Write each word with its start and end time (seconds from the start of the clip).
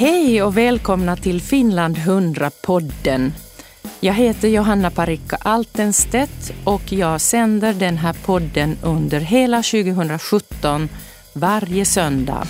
Hej 0.00 0.42
och 0.42 0.56
välkomna 0.56 1.16
till 1.16 1.40
Finland 1.40 1.96
100-podden. 1.96 3.32
Jag 4.00 4.14
heter 4.14 4.48
Johanna 4.48 4.90
Parikka 4.90 5.36
Altenstedt 5.36 6.52
och 6.64 6.92
jag 6.92 7.20
sänder 7.20 7.74
den 7.74 7.96
här 7.96 8.12
podden 8.24 8.76
under 8.82 9.20
hela 9.20 9.56
2017 9.56 10.88
varje 11.32 11.84
söndag. 11.84 12.46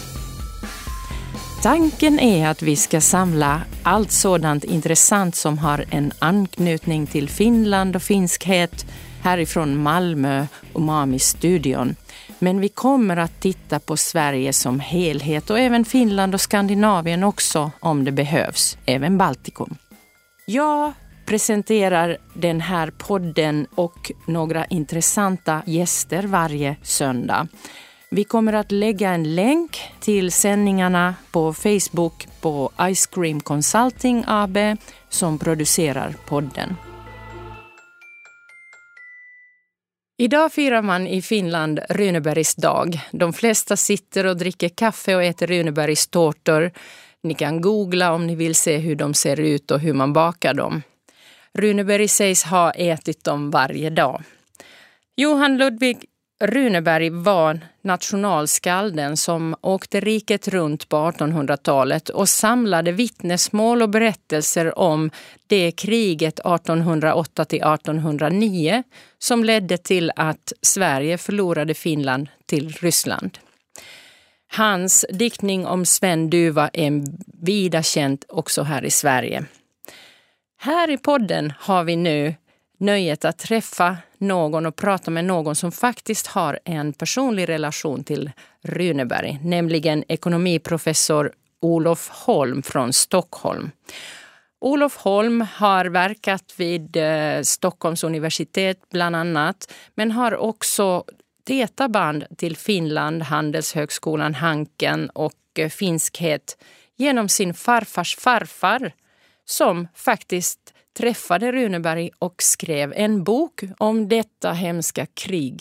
Tanken 1.62 2.20
är 2.20 2.48
att 2.48 2.62
vi 2.62 2.76
ska 2.76 3.00
samla 3.00 3.62
allt 3.82 4.12
sådant 4.12 4.64
intressant 4.64 5.36
som 5.36 5.58
har 5.58 5.84
en 5.90 6.12
anknytning 6.18 7.06
till 7.06 7.28
Finland 7.28 7.96
och 7.96 8.02
finskhet 8.02 8.86
härifrån 9.22 9.82
Malmö 9.82 10.46
och 10.72 10.82
Mami-studion. 10.82 11.96
Men 12.38 12.60
vi 12.60 12.68
kommer 12.68 13.16
att 13.16 13.40
titta 13.40 13.78
på 13.78 13.96
Sverige 13.96 14.52
som 14.52 14.80
helhet 14.80 15.50
och 15.50 15.58
även 15.58 15.84
Finland 15.84 16.34
och 16.34 16.40
Skandinavien 16.40 17.24
också 17.24 17.70
om 17.80 18.04
det 18.04 18.12
behövs, 18.12 18.78
även 18.86 19.18
Baltikum. 19.18 19.76
Jag 20.46 20.92
presenterar 21.26 22.16
den 22.34 22.60
här 22.60 22.90
podden 22.90 23.66
och 23.74 24.12
några 24.26 24.64
intressanta 24.64 25.62
gäster 25.66 26.22
varje 26.22 26.76
söndag. 26.82 27.48
Vi 28.10 28.24
kommer 28.24 28.52
att 28.52 28.72
lägga 28.72 29.10
en 29.10 29.34
länk 29.34 29.80
till 30.00 30.32
sändningarna 30.32 31.14
på 31.30 31.54
Facebook 31.54 32.28
på 32.40 32.70
Ice 32.94 33.06
Cream 33.06 33.40
Consulting 33.40 34.24
AB 34.26 34.58
som 35.08 35.38
producerar 35.38 36.14
podden. 36.28 36.76
Idag 40.20 40.52
firar 40.52 40.82
man 40.82 41.06
i 41.06 41.22
Finland 41.22 41.80
Runebergs 41.88 42.54
dag. 42.54 43.00
De 43.12 43.32
flesta 43.32 43.76
sitter 43.76 44.26
och 44.26 44.36
dricker 44.36 44.68
kaffe 44.68 45.16
och 45.16 45.24
äter 45.24 45.46
Runebergs 45.46 46.06
tårtor. 46.06 46.70
Ni 47.22 47.34
kan 47.34 47.60
googla 47.60 48.12
om 48.12 48.26
ni 48.26 48.34
vill 48.34 48.54
se 48.54 48.76
hur 48.76 48.96
de 48.96 49.14
ser 49.14 49.40
ut 49.40 49.70
och 49.70 49.80
hur 49.80 49.92
man 49.92 50.12
bakar 50.12 50.54
dem. 50.54 50.82
Runeberg 51.54 52.08
sägs 52.08 52.44
ha 52.44 52.70
ätit 52.70 53.24
dem 53.24 53.50
varje 53.50 53.90
dag. 53.90 54.22
Johan 55.16 55.58
Ludvig 55.58 56.04
Runeberg 56.40 57.10
var 57.10 57.60
nationalskalden 57.82 59.16
som 59.16 59.56
åkte 59.60 60.00
riket 60.00 60.48
runt 60.48 60.88
på 60.88 60.96
1800-talet 60.96 62.08
och 62.08 62.28
samlade 62.28 62.92
vittnesmål 62.92 63.82
och 63.82 63.88
berättelser 63.90 64.78
om 64.78 65.10
det 65.46 65.72
kriget 65.72 66.38
1808 66.38 67.44
till 67.44 67.58
1809 67.58 68.82
som 69.18 69.44
ledde 69.44 69.78
till 69.78 70.12
att 70.16 70.52
Sverige 70.62 71.18
förlorade 71.18 71.74
Finland 71.74 72.28
till 72.46 72.72
Ryssland. 72.72 73.38
Hans 74.52 75.06
diktning 75.12 75.66
om 75.66 75.84
Sven 75.84 76.30
Duva 76.30 76.70
är 76.72 77.02
vida 77.46 77.82
känd 77.82 78.24
också 78.28 78.62
här 78.62 78.84
i 78.84 78.90
Sverige. 78.90 79.44
Här 80.60 80.90
i 80.90 80.98
podden 80.98 81.52
har 81.58 81.84
vi 81.84 81.96
nu 81.96 82.34
nöjet 82.78 83.24
att 83.24 83.38
träffa 83.38 83.96
någon 84.20 84.66
och 84.66 84.76
prata 84.76 85.10
med 85.10 85.24
någon 85.24 85.56
som 85.56 85.72
faktiskt 85.72 86.26
har 86.26 86.58
en 86.64 86.92
personlig 86.92 87.48
relation 87.48 88.04
till 88.04 88.30
Runeberg, 88.62 89.38
nämligen 89.42 90.04
ekonomiprofessor 90.08 91.32
Olof 91.60 92.08
Holm 92.08 92.62
från 92.62 92.92
Stockholm. 92.92 93.70
Olof 94.60 94.96
Holm 94.96 95.40
har 95.40 95.84
verkat 95.84 96.54
vid 96.56 96.96
eh, 96.96 97.42
Stockholms 97.42 98.04
universitet 98.04 98.78
bland 98.90 99.16
annat, 99.16 99.72
men 99.94 100.10
har 100.10 100.36
också 100.36 101.04
täta 101.46 101.88
band 101.88 102.24
till 102.36 102.56
Finland, 102.56 103.22
Handelshögskolan 103.22 104.34
Hanken 104.34 105.10
och 105.10 105.34
eh, 105.58 105.68
finskhet 105.68 106.56
genom 106.96 107.28
sin 107.28 107.54
farfars 107.54 108.16
farfar 108.16 108.92
som 109.44 109.88
faktiskt 109.94 110.74
träffade 110.98 111.52
Runeberg 111.52 112.10
och 112.18 112.34
skrev 112.38 112.92
en 112.96 113.24
bok 113.24 113.60
om 113.78 114.08
detta 114.08 114.50
hemska 114.52 115.06
krig. 115.06 115.54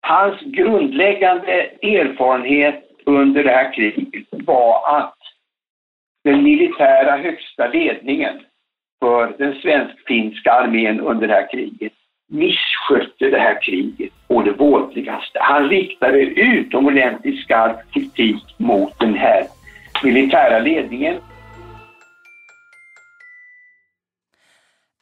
Hans 0.00 0.40
grundläggande 0.40 1.52
erfarenhet 1.82 2.82
under 3.06 3.44
det 3.44 3.50
här 3.50 3.72
kriget 3.74 4.26
var 4.30 4.98
att 4.98 5.18
den 6.24 6.42
militära 6.42 7.16
högsta 7.16 7.68
ledningen 7.68 8.40
för 9.00 9.34
den 9.38 9.54
svensk-finska 9.54 10.52
armén 10.52 11.00
under 11.00 11.28
det 11.28 11.34
här 11.34 11.50
kriget 11.52 11.92
misskötte 12.28 13.30
det 13.30 13.38
här 13.38 13.62
kriget 13.62 14.12
och 14.26 14.44
det 14.44 14.52
vådligaste. 14.52 15.38
Han 15.40 15.68
riktade 15.68 16.20
utomordentligt 16.20 17.44
skarp 17.44 17.92
kritik 17.92 18.44
mot 18.56 18.98
den 18.98 19.14
här 19.14 19.46
militära 20.02 20.58
ledningen 20.58 21.16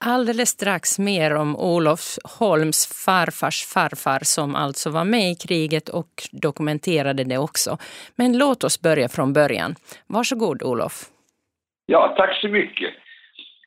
Alldeles 0.07 0.49
strax 0.49 0.99
mer 0.99 1.37
om 1.37 1.57
Olof 1.57 2.19
Holms 2.39 3.05
farfars 3.07 3.65
farfar 3.75 4.21
som 4.25 4.55
alltså 4.55 4.91
var 4.91 5.05
med 5.05 5.31
i 5.31 5.35
kriget 5.35 5.89
och 5.89 6.13
dokumenterade 6.33 7.25
det 7.25 7.39
också. 7.39 7.71
Men 8.17 8.39
låt 8.39 8.65
oss 8.65 8.83
börja 8.83 9.09
från 9.09 9.33
början. 9.33 9.75
Varsågod 10.07 10.63
Olof. 10.63 10.93
Ja, 11.87 12.15
tack 12.17 12.41
så 12.41 12.49
mycket. 12.49 12.91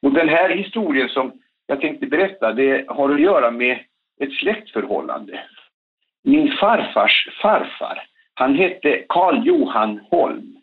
Och 0.01 0.11
den 0.11 0.29
här 0.29 0.49
historien 0.49 1.09
som 1.09 1.31
jag 1.67 1.81
tänkte 1.81 2.05
berätta, 2.05 2.53
det 2.53 2.85
har 2.87 3.09
att 3.13 3.21
göra 3.21 3.51
med 3.51 3.79
ett 4.23 4.33
släktförhållande. 4.33 5.39
Min 6.23 6.57
farfars 6.59 7.27
farfar, 7.41 8.03
han 8.33 8.55
hette 8.55 9.05
Karl 9.09 9.47
Johan 9.47 9.99
Holm 10.11 10.57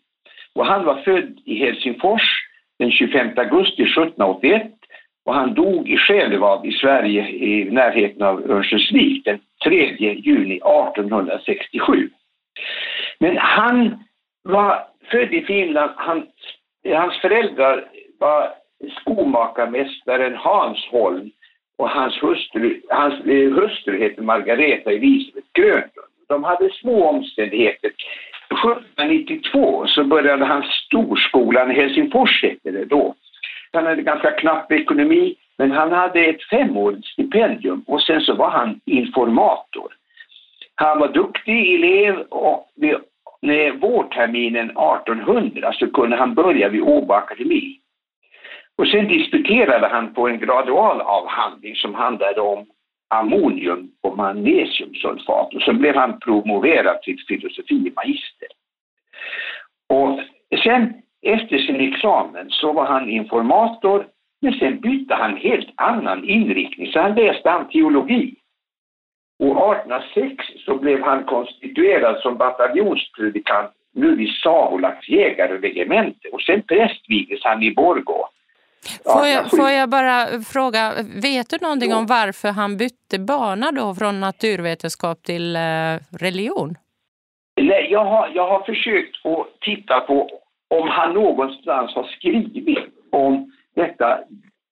och 0.53 0.65
han 0.65 0.85
var 0.85 1.01
född 1.01 1.39
i 1.45 1.55
Helsingfors 1.59 2.45
den 2.79 2.91
25 2.91 3.27
augusti 3.37 3.83
1781 3.83 4.74
och 5.25 5.35
han 5.35 5.53
dog 5.53 5.89
i 5.89 5.97
Själevad 5.97 6.65
i 6.65 6.71
Sverige 6.71 7.29
i 7.29 7.71
närheten 7.71 8.21
av 8.21 8.51
Örnsköldsvik 8.51 9.25
den 9.25 9.39
3 9.63 9.95
juni 9.99 10.55
1867. 10.55 12.09
Men 13.19 13.37
han 13.37 14.03
var 14.43 14.87
född 15.11 15.33
i 15.33 15.41
Finland. 15.41 15.91
Han, 15.95 16.27
hans 16.93 17.21
föräldrar 17.21 17.85
var 18.19 18.49
skomakarmästaren 19.01 20.35
Hans 20.35 20.85
Holm 20.85 21.31
och 21.77 21.89
hans 21.89 22.23
hustru, 22.23 22.81
hans 22.89 23.13
eh, 23.25 23.51
hustru 23.51 23.99
hette 23.99 24.21
Margareta 24.21 24.91
Elisabeth 24.91 25.47
Grönlund. 25.53 25.91
De 26.27 26.43
hade 26.43 26.69
små 26.69 27.09
omständigheter. 27.09 27.91
1792 28.49 29.87
så 29.87 30.03
började 30.03 30.45
han 30.45 30.63
storskolan 30.63 31.71
i 31.71 31.73
Helsingfors, 31.73 32.43
hette 32.43 32.71
det 32.71 32.85
då. 32.85 33.15
Han 33.75 33.85
hade 33.85 34.01
ganska 34.01 34.31
knapp 34.31 34.71
ekonomi, 34.71 35.35
men 35.57 35.71
han 35.71 35.91
hade 35.91 36.25
ett 36.25 36.43
femårigt 36.43 37.07
stipendium 37.07 37.83
och 37.87 38.01
sen 38.01 38.21
så 38.21 38.35
var 38.35 38.49
han 38.49 38.79
informator. 38.85 39.93
Han 40.75 40.99
var 40.99 41.07
duktig 41.07 41.75
elev 41.75 42.19
och 42.19 42.69
vid 42.75 42.95
vårterminen 43.79 44.69
1800 44.69 45.73
så 45.73 45.91
kunde 45.91 46.15
han 46.15 46.33
börja 46.33 46.69
vid 46.69 46.81
Åbo 46.81 47.13
akademi. 47.13 47.79
Och 48.77 48.87
sen 48.87 49.07
disputerade 49.07 49.87
han 49.87 50.13
på 50.13 50.27
en 50.27 50.39
gradualavhandling 50.39 51.75
som 51.75 51.95
handlade 51.95 52.41
om 52.41 52.65
ammonium 53.07 53.91
och 54.01 54.17
magnesiumsulfat 54.17 55.53
och 55.53 55.61
sen 55.61 55.77
blev 55.77 55.95
han 55.95 56.19
promoverad 56.19 57.01
till 57.01 57.17
filosofie 57.27 57.91
magister. 57.95 58.47
Och 59.89 60.19
sen 60.63 60.93
efter 61.25 61.57
sin 61.57 61.93
examen 61.93 62.49
så 62.49 62.73
var 62.73 62.85
han 62.85 63.09
informator, 63.09 64.07
men 64.41 64.53
sen 64.53 64.79
bytte 64.79 65.13
han 65.13 65.37
helt 65.37 65.69
annan 65.75 66.23
inriktning, 66.23 66.91
så 66.91 66.99
han 66.99 67.15
läste 67.15 67.49
han 67.49 67.69
teologi. 67.69 68.35
Och 69.39 69.75
1806 69.75 70.45
så 70.65 70.75
blev 70.75 71.01
han 71.01 71.23
konstituerad 71.23 72.21
som 72.21 72.37
bataljonspredikant 72.37 73.71
nu 73.93 74.15
vid 74.15 74.29
Savolax 74.29 75.09
jägarregemente 75.09 76.27
och 76.33 76.41
sen 76.41 76.61
prästvigdes 76.61 77.39
han 77.43 77.63
i 77.63 77.71
Borgå. 77.71 78.29
Får 79.03 79.27
jag, 79.27 79.49
får 79.49 79.69
jag 79.69 79.89
bara 79.89 80.27
fråga, 80.53 80.93
vet 81.23 81.49
du 81.49 81.57
någonting 81.61 81.93
om 81.93 82.05
varför 82.05 82.49
han 82.49 82.77
bytte 82.77 83.19
bana 83.19 83.71
då 83.71 83.95
från 83.95 84.19
naturvetenskap 84.19 85.23
till 85.23 85.55
eh, 85.55 85.61
religion? 86.19 86.75
Nej, 87.61 87.87
jag 87.91 88.05
har, 88.05 88.31
jag 88.35 88.47
har 88.49 88.59
försökt 88.59 89.25
att 89.25 89.61
titta 89.61 89.99
på 89.99 90.29
om 90.67 90.89
han 90.89 91.13
någonstans 91.13 91.95
har 91.95 92.03
skrivit 92.03 92.93
om 93.11 93.51
detta 93.75 94.19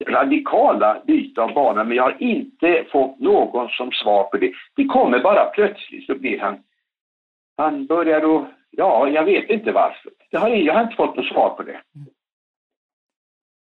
radikala 0.08 1.02
byte 1.08 1.42
av 1.42 1.54
bana, 1.54 1.84
men 1.84 1.98
jag 1.98 2.04
har 2.04 2.18
inte 2.20 2.86
fått 2.92 3.20
någon 3.20 3.70
som 3.70 3.92
svar 3.92 4.24
på 4.24 4.38
det. 4.38 4.52
Det 4.76 4.86
kommer 4.86 5.20
bara 5.20 5.46
plötsligt 5.46 6.06
så 6.06 6.16
blir 6.16 6.40
han... 6.40 6.64
Han 7.58 7.86
börjar 7.86 8.22
då... 8.22 8.50
Ja, 8.70 9.10
jag 9.10 9.24
vet 9.24 9.50
inte 9.50 9.72
varför. 9.72 10.12
Jag 10.30 10.40
har, 10.40 10.50
jag 10.50 10.74
har 10.74 10.84
inte 10.84 10.96
fått 10.96 11.16
något 11.16 11.26
svar 11.26 11.50
på 11.50 11.64
det. 11.64 11.82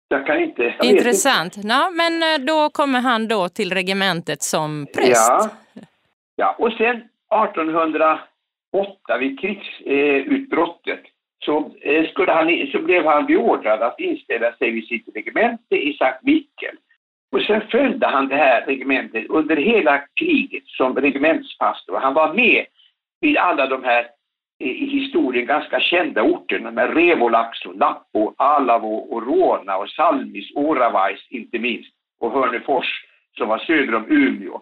Jag 0.09 0.27
kan 0.27 0.43
inte... 0.43 0.63
Jag 0.63 0.87
Intressant. 0.87 1.57
Inte. 1.57 1.69
Ja, 1.69 1.91
men 1.91 2.23
eh, 2.23 2.39
då 2.47 2.71
kommer 2.71 3.01
han 3.01 3.29
då 3.29 3.49
till 3.49 3.73
regementet 3.73 4.43
som 4.43 4.87
präst. 4.95 5.31
Ja, 5.31 5.51
ja. 6.37 6.57
och 6.59 6.73
sen 6.73 6.97
1808 6.97 9.19
vid 9.19 9.41
krigsutbrottet 9.41 11.01
så, 11.47 11.71
eh, 11.81 12.09
skulle 12.11 12.33
han, 12.33 12.67
så 12.73 12.79
blev 12.79 13.07
han 13.07 13.27
beordrad 13.27 13.83
att 13.83 14.01
inställa 14.01 14.53
sig 14.53 14.71
vid 14.71 14.87
sitt 14.87 15.09
regemente 15.15 15.77
i 15.77 15.93
Sankt 15.93 16.23
Mikael. 16.23 16.77
Och 17.33 17.43
sen 17.43 17.61
följde 17.71 18.07
han 18.07 18.29
det 18.29 18.37
här 18.37 18.67
regementet 18.67 19.27
under 19.29 19.57
hela 19.57 20.03
kriget 20.21 20.67
som 20.67 20.97
regementspastor. 20.97 21.99
Han 21.99 22.15
var 22.15 22.35
med 22.35 22.67
vid 23.21 23.37
alla 23.37 23.67
de 23.67 23.85
här 23.85 24.07
eh, 24.61 24.71
i 24.71 24.87
historien 24.87 25.47
ganska 25.47 25.81
kända 25.81 26.23
orterna 26.23 26.71
med 26.71 26.95
Revolax, 26.95 27.65
och 27.67 27.77
Lappo, 27.77 28.35
Alavo 28.37 28.95
och 28.95 29.27
Rona 29.27 29.77
och 29.77 29.89
Salmis, 29.89 30.51
Oravais 30.55 31.27
inte 31.31 31.59
minst 31.59 31.91
och 32.21 32.33
Hörnefors 32.33 33.05
som 33.37 33.49
var 33.49 33.59
söder 33.59 33.95
om 33.95 34.07
Umeå. 34.09 34.61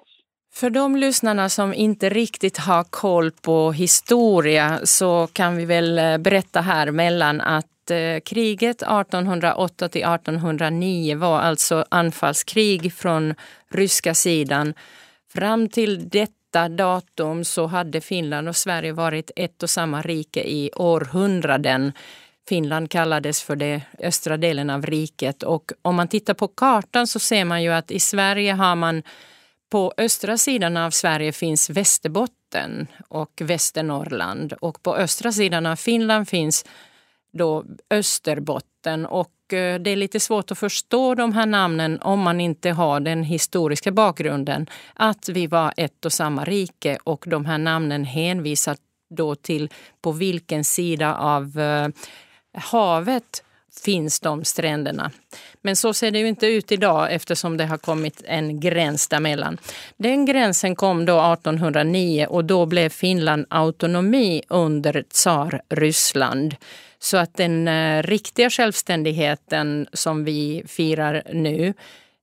För 0.55 0.71
de 0.71 0.97
lyssnarna 0.97 1.49
som 1.49 1.75
inte 1.75 2.09
riktigt 2.09 2.59
har 2.59 2.85
koll 2.85 3.31
på 3.31 3.73
historia 3.73 4.81
så 4.85 5.29
kan 5.33 5.57
vi 5.57 5.65
väl 5.65 5.99
eh, 5.99 6.19
berätta 6.19 6.61
här 6.61 6.91
mellan 6.91 7.41
att 7.41 7.91
eh, 7.91 8.21
kriget 8.25 8.83
1808 8.83 9.89
till 9.89 10.03
1809 10.03 11.17
var 11.17 11.41
alltså 11.41 11.85
anfallskrig 11.89 12.93
från 12.93 13.35
ryska 13.71 14.15
sidan. 14.15 14.75
Fram 15.33 15.69
till 15.69 16.09
detta 16.09 16.69
datum 16.69 17.45
så 17.45 17.67
hade 17.67 18.01
Finland 18.01 18.49
och 18.49 18.57
Sverige 18.57 18.93
varit 18.93 19.31
ett 19.37 19.63
och 19.63 19.71
samma 19.71 20.03
rike 20.03 20.41
i 20.41 20.71
århundraden. 20.77 21.93
Finland 22.49 22.91
kallades 22.91 23.43
för 23.43 23.57
den 23.57 23.81
östra 23.99 24.37
delen 24.37 24.71
av 24.71 24.87
riket 24.87 25.43
och 25.43 25.73
om 25.83 25.95
man 25.95 26.09
tittar 26.09 26.35
på 26.35 26.49
kartan 26.49 27.07
så 27.07 27.19
ser 27.19 27.45
man 27.45 27.63
ju 27.63 27.73
att 27.73 27.91
i 27.91 28.01
Sverige 28.01 28.53
har 28.53 28.75
man 28.75 29.03
på 29.71 29.93
östra 29.97 30.39
sidan 30.39 30.77
av 30.77 30.91
Sverige 30.91 31.33
finns 31.33 31.71
Västerbotten 31.71 32.87
och 33.09 33.41
Västernorrland. 33.41 34.53
Och 34.53 34.83
på 34.83 34.97
östra 34.97 35.33
sidan 35.33 35.67
av 35.67 35.77
Finland 35.77 36.29
finns 36.29 36.65
då 37.33 37.65
Österbotten. 37.91 39.07
Och 39.07 39.53
eh, 39.53 39.81
det 39.81 39.91
är 39.91 39.97
lite 39.97 40.21
svårt 40.21 40.51
att 40.51 40.59
förstå 40.59 41.15
de 41.15 41.33
här 41.33 41.47
namnen 41.47 42.01
om 42.01 42.21
man 42.21 42.41
inte 42.41 42.71
har 42.71 43.01
den 43.01 43.23
historiska 43.23 43.93
bakgrunden. 43.93 44.67
Att 44.95 45.29
vi 45.29 45.47
var 45.47 45.75
ett 45.77 46.05
och 46.05 46.13
samma 46.13 46.45
rike 46.45 46.99
och 47.05 47.25
de 47.27 47.45
här 47.45 47.59
namnen 47.59 48.05
hänvisar 48.05 48.77
då 49.15 49.35
till 49.35 49.71
på 50.03 50.13
vilken 50.13 50.65
sida 50.65 51.15
av 51.15 51.61
eh, 51.61 51.89
havet 52.55 53.45
finns 53.83 54.21
de 54.21 54.45
stränderna. 54.45 55.11
Men 55.63 55.77
så 55.77 55.95
ser 55.95 56.11
det 56.11 56.19
ju 56.19 56.29
inte 56.29 56.47
ut 56.47 56.73
idag 56.73 57.13
eftersom 57.13 57.57
det 57.57 57.67
har 57.67 57.79
kommit 57.79 58.23
en 58.25 58.61
gräns 58.61 59.09
däremellan. 59.09 59.59
Den 59.97 60.25
gränsen 60.27 60.77
kom 60.77 61.05
då 61.05 61.33
1809 61.33 62.27
och 62.31 62.45
då 62.45 62.67
blev 62.67 62.89
Finland 62.89 63.47
autonomi 63.51 64.43
under 64.49 65.03
tsar 65.03 65.63
Ryssland. 65.69 66.57
Så 66.99 67.17
att 67.17 67.37
den 67.37 67.69
eh, 67.69 68.03
riktiga 68.03 68.51
självständigheten 68.51 69.87
som 69.93 70.25
vi 70.25 70.65
firar 70.67 71.23
nu 71.33 71.75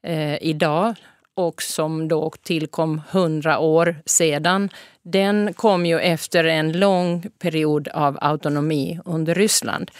eh, 0.03 0.43
idag 0.43 0.95
och 1.35 1.61
som 1.61 2.07
då 2.07 2.31
tillkom 2.43 3.01
hundra 3.11 3.59
år 3.59 3.95
sedan, 4.05 4.69
den 5.03 5.53
kom 5.53 5.85
ju 5.85 5.99
efter 5.99 6.43
en 6.43 6.71
lång 6.71 7.25
period 7.39 7.87
av 7.87 8.17
autonomi 8.21 8.99
under 9.05 9.35
Ryssland. 9.35 9.91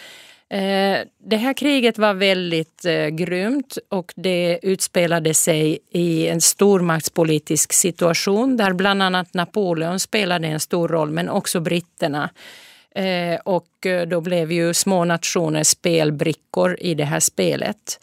Eh, 0.52 1.00
det 1.18 1.36
här 1.36 1.52
kriget 1.52 1.98
var 1.98 2.14
väldigt 2.14 2.84
eh, 2.84 3.06
grymt 3.06 3.78
och 3.88 4.12
det 4.16 4.58
utspelade 4.62 5.34
sig 5.34 5.78
i 5.90 6.28
en 6.28 6.40
stormaktspolitisk 6.40 7.72
situation 7.72 8.56
där 8.56 8.72
bland 8.72 9.02
annat 9.02 9.34
Napoleon 9.34 10.00
spelade 10.00 10.48
en 10.48 10.60
stor 10.60 10.88
roll, 10.88 11.10
men 11.10 11.28
också 11.28 11.60
britterna. 11.60 12.30
Eh, 12.94 13.40
och 13.44 13.86
då 14.06 14.20
blev 14.20 14.52
ju 14.52 14.74
små 14.74 15.04
nationer 15.04 15.62
spelbrickor 15.62 16.76
i 16.80 16.94
det 16.94 17.04
här 17.04 17.20
spelet. 17.20 18.00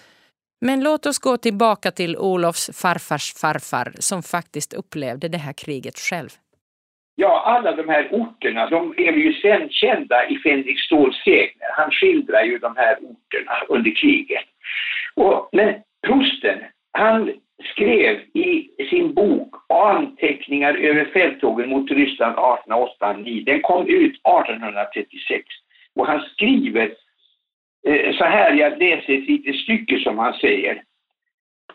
Men 0.62 0.84
låt 0.84 1.06
oss 1.06 1.20
gå 1.20 1.38
tillbaka 1.38 1.92
till 1.92 2.18
Olofs 2.18 2.70
farfars 2.74 3.34
farfar 3.34 3.96
som 4.00 4.24
faktiskt 4.24 4.74
upplevde 4.74 5.28
det 5.28 5.38
här 5.38 5.54
kriget 5.54 6.00
själv. 6.00 6.30
Ja, 7.22 7.44
alla 7.46 7.72
de 7.72 7.90
här 7.90 8.08
orterna, 8.12 8.70
de 8.70 8.94
är 8.98 9.14
ju 9.14 9.34
sen 9.34 9.70
kända 9.70 10.28
i 10.28 10.38
Fänrik 10.38 10.80
Ståls 10.80 11.24
sägner. 11.24 11.70
Han 11.78 11.92
skildrar 11.92 12.44
ju 12.44 12.58
de 12.58 12.76
här 12.78 12.96
orterna 12.96 13.52
under 13.68 13.96
kriget. 13.96 14.46
Och, 15.16 15.50
men 15.52 15.76
prosten, 16.08 16.60
han 16.92 17.32
skrev 17.74 18.20
i 18.34 18.70
sin 18.90 19.14
bok 19.14 19.56
Anteckningar 19.70 20.74
över 20.74 21.06
fälttågen 21.06 21.70
mot 21.70 21.92
Ryssland 21.92 22.36
1808-9. 22.36 23.46
Den 23.46 23.62
kom 23.62 23.88
ut 23.88 24.14
1836. 24.14 25.44
Och 25.96 26.08
han 26.08 26.22
skriver 26.22 26.94
eh, 27.88 28.16
så 28.16 28.24
här, 28.24 28.54
jag 28.54 28.80
läser 28.80 29.14
ett 29.14 29.30
litet 29.30 29.56
stycke 29.56 30.00
som 30.00 30.18
han 30.18 30.34
säger. 30.34 30.84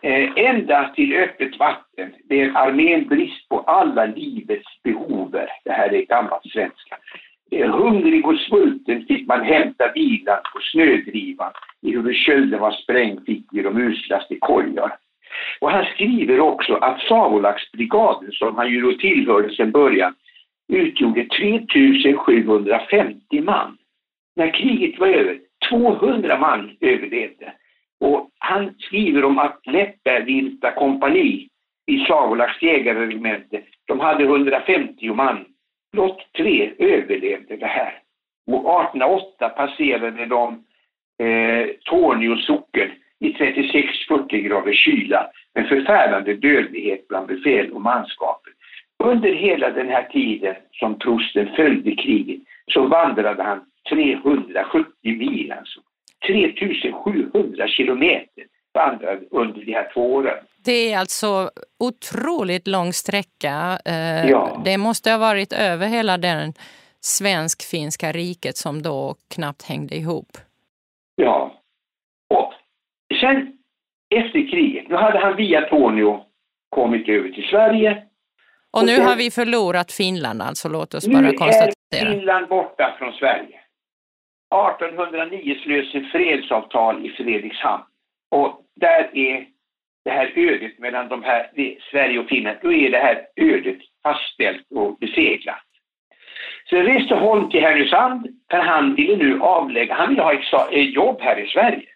Eh, 0.05 0.29
ända 0.35 0.91
till 0.95 1.15
öppet 1.15 1.59
vatten 1.59 2.13
där 2.29 2.51
armén 2.55 3.07
brist 3.07 3.49
på 3.49 3.59
alla 3.59 4.05
livets 4.05 4.83
behover. 4.83 5.49
Det 5.63 5.71
här 5.71 5.93
är 5.93 6.01
gammalt 6.01 6.51
svenska. 6.51 6.97
Eh, 7.51 7.71
hungrig 7.71 8.27
och 8.27 8.39
svulten 8.39 9.05
fick 9.05 9.27
man 9.27 9.41
hämta 9.41 9.91
vilan 9.95 10.37
på 10.53 10.59
snödrivan. 10.71 11.51
I 11.81 11.91
hur 11.91 12.13
kölden 12.13 12.59
var 12.59 12.71
sprängd 12.71 13.25
fick 13.25 13.45
vi 13.51 13.61
de 13.61 13.77
uslaste 13.77 14.35
kojar. 14.35 14.97
Och 15.61 15.71
han 15.71 15.85
skriver 15.85 16.39
också 16.39 16.75
att 16.75 17.01
Savolaxbrigaden, 17.01 18.31
som 18.31 18.55
han 18.55 18.71
ju 18.71 18.81
då 18.81 18.91
tillhörde 18.91 19.55
sedan 19.55 19.71
början, 19.71 20.13
utgjorde 20.73 21.25
3750 21.25 23.41
man. 23.41 23.77
När 24.35 24.53
kriget 24.53 24.99
var 24.99 25.07
över, 25.07 25.39
200 25.69 26.39
man 26.39 26.77
överlevde. 26.81 27.53
Och 28.05 28.29
han 28.39 28.73
skriver 28.79 29.25
om 29.25 29.39
att 29.39 29.59
Läppärvilta 29.65 30.71
kompani 30.71 31.47
i 31.91 31.99
Savolax 31.99 32.61
jägarregemente, 32.61 33.61
de 33.87 33.99
hade 33.99 34.23
150 34.23 35.13
man. 35.13 35.45
Blott 35.91 36.27
tre 36.37 36.71
överlevde 36.77 37.55
det 37.55 37.65
här. 37.65 37.99
Och 38.47 38.81
1808 38.81 39.49
passerade 39.49 40.25
de 40.25 40.63
eh, 41.23 41.67
Torneå 41.83 42.37
socken 42.37 42.91
i 43.19 43.31
36-40 43.31 44.37
grader 44.37 44.73
kyla 44.73 45.27
med 45.55 45.67
förfärande 45.67 46.33
dödlighet 46.33 47.07
bland 47.07 47.27
befäl 47.27 47.71
och 47.71 47.81
manskapet. 47.81 48.53
Under 49.03 49.33
hela 49.33 49.69
den 49.69 49.89
här 49.89 50.03
tiden 50.03 50.55
som 50.71 50.99
prosten 50.99 51.47
följde 51.55 51.95
kriget 51.95 52.41
så 52.73 52.87
vandrade 52.87 53.43
han 53.43 53.59
370 53.89 54.91
mil 55.03 55.51
alltså. 55.51 55.79
3700 56.27 57.67
kilometer 57.67 58.43
vandrade 58.73 59.21
under 59.31 59.65
de 59.65 59.73
här 59.73 59.91
två 59.93 60.13
åren. 60.13 60.37
Det 60.65 60.93
är 60.93 60.99
alltså 60.99 61.49
otroligt 61.79 62.67
lång 62.67 62.93
sträcka. 62.93 63.79
Eh, 63.85 64.29
ja. 64.29 64.61
Det 64.65 64.77
måste 64.77 65.11
ha 65.11 65.17
varit 65.17 65.53
över 65.53 65.87
hela 65.87 66.17
den 66.17 66.53
svensk-finska 67.01 68.11
riket 68.11 68.57
som 68.57 68.81
då 68.81 69.15
knappt 69.35 69.63
hängde 69.69 69.95
ihop. 69.95 70.37
Ja. 71.15 71.61
Och 72.29 72.53
sen 73.21 73.57
efter 74.15 74.51
kriget, 74.51 74.89
nu 74.89 74.95
hade 74.95 75.19
han 75.19 75.35
via 75.35 75.61
Torneå 75.61 76.25
kommit 76.69 77.09
över 77.09 77.29
till 77.29 77.47
Sverige. 77.49 78.03
Och, 78.71 78.79
och 78.79 78.85
nu 78.85 78.95
sen, 78.95 79.05
har 79.05 79.15
vi 79.15 79.31
förlorat 79.31 79.91
Finland 79.91 80.41
alltså, 80.41 80.69
låt 80.69 80.93
oss 80.93 81.07
bara 81.07 81.33
konstatera. 81.33 81.73
Nu 81.91 81.97
är 81.97 82.11
Finland 82.11 82.47
borta 82.47 82.95
från 82.99 83.13
Sverige. 83.13 83.59
1809 84.55 85.55
slöts 85.63 85.95
ett 85.95 86.11
fredsavtal 86.11 87.05
i 87.05 87.09
Fredrikshamn. 87.09 87.83
Och 88.31 88.61
där 88.75 89.09
är 89.13 89.47
det 90.05 90.11
här 90.11 90.31
ödet 90.35 90.79
mellan 90.79 91.07
de 91.07 91.23
här, 91.23 91.49
Sverige 91.91 92.19
och 92.19 92.27
Finland, 92.27 92.57
då 92.61 92.73
är 92.73 92.91
det 92.91 92.97
här 92.97 93.25
ödet 93.35 93.77
fastställt 94.03 94.71
och 94.71 94.97
beseglat. 94.97 95.65
Så 96.69 96.75
reste 96.75 97.15
Holm 97.15 97.49
till 97.49 97.61
Härnösand, 97.61 98.27
för 98.51 98.57
han 98.57 98.95
ville 98.95 99.15
nu 99.15 99.41
avlägga, 99.41 99.93
han 99.93 100.09
ville 100.09 100.21
ha 100.21 100.33
ett 100.33 100.71
eh, 100.71 100.79
jobb 100.79 101.21
här 101.21 101.39
i 101.39 101.47
Sverige. 101.47 101.87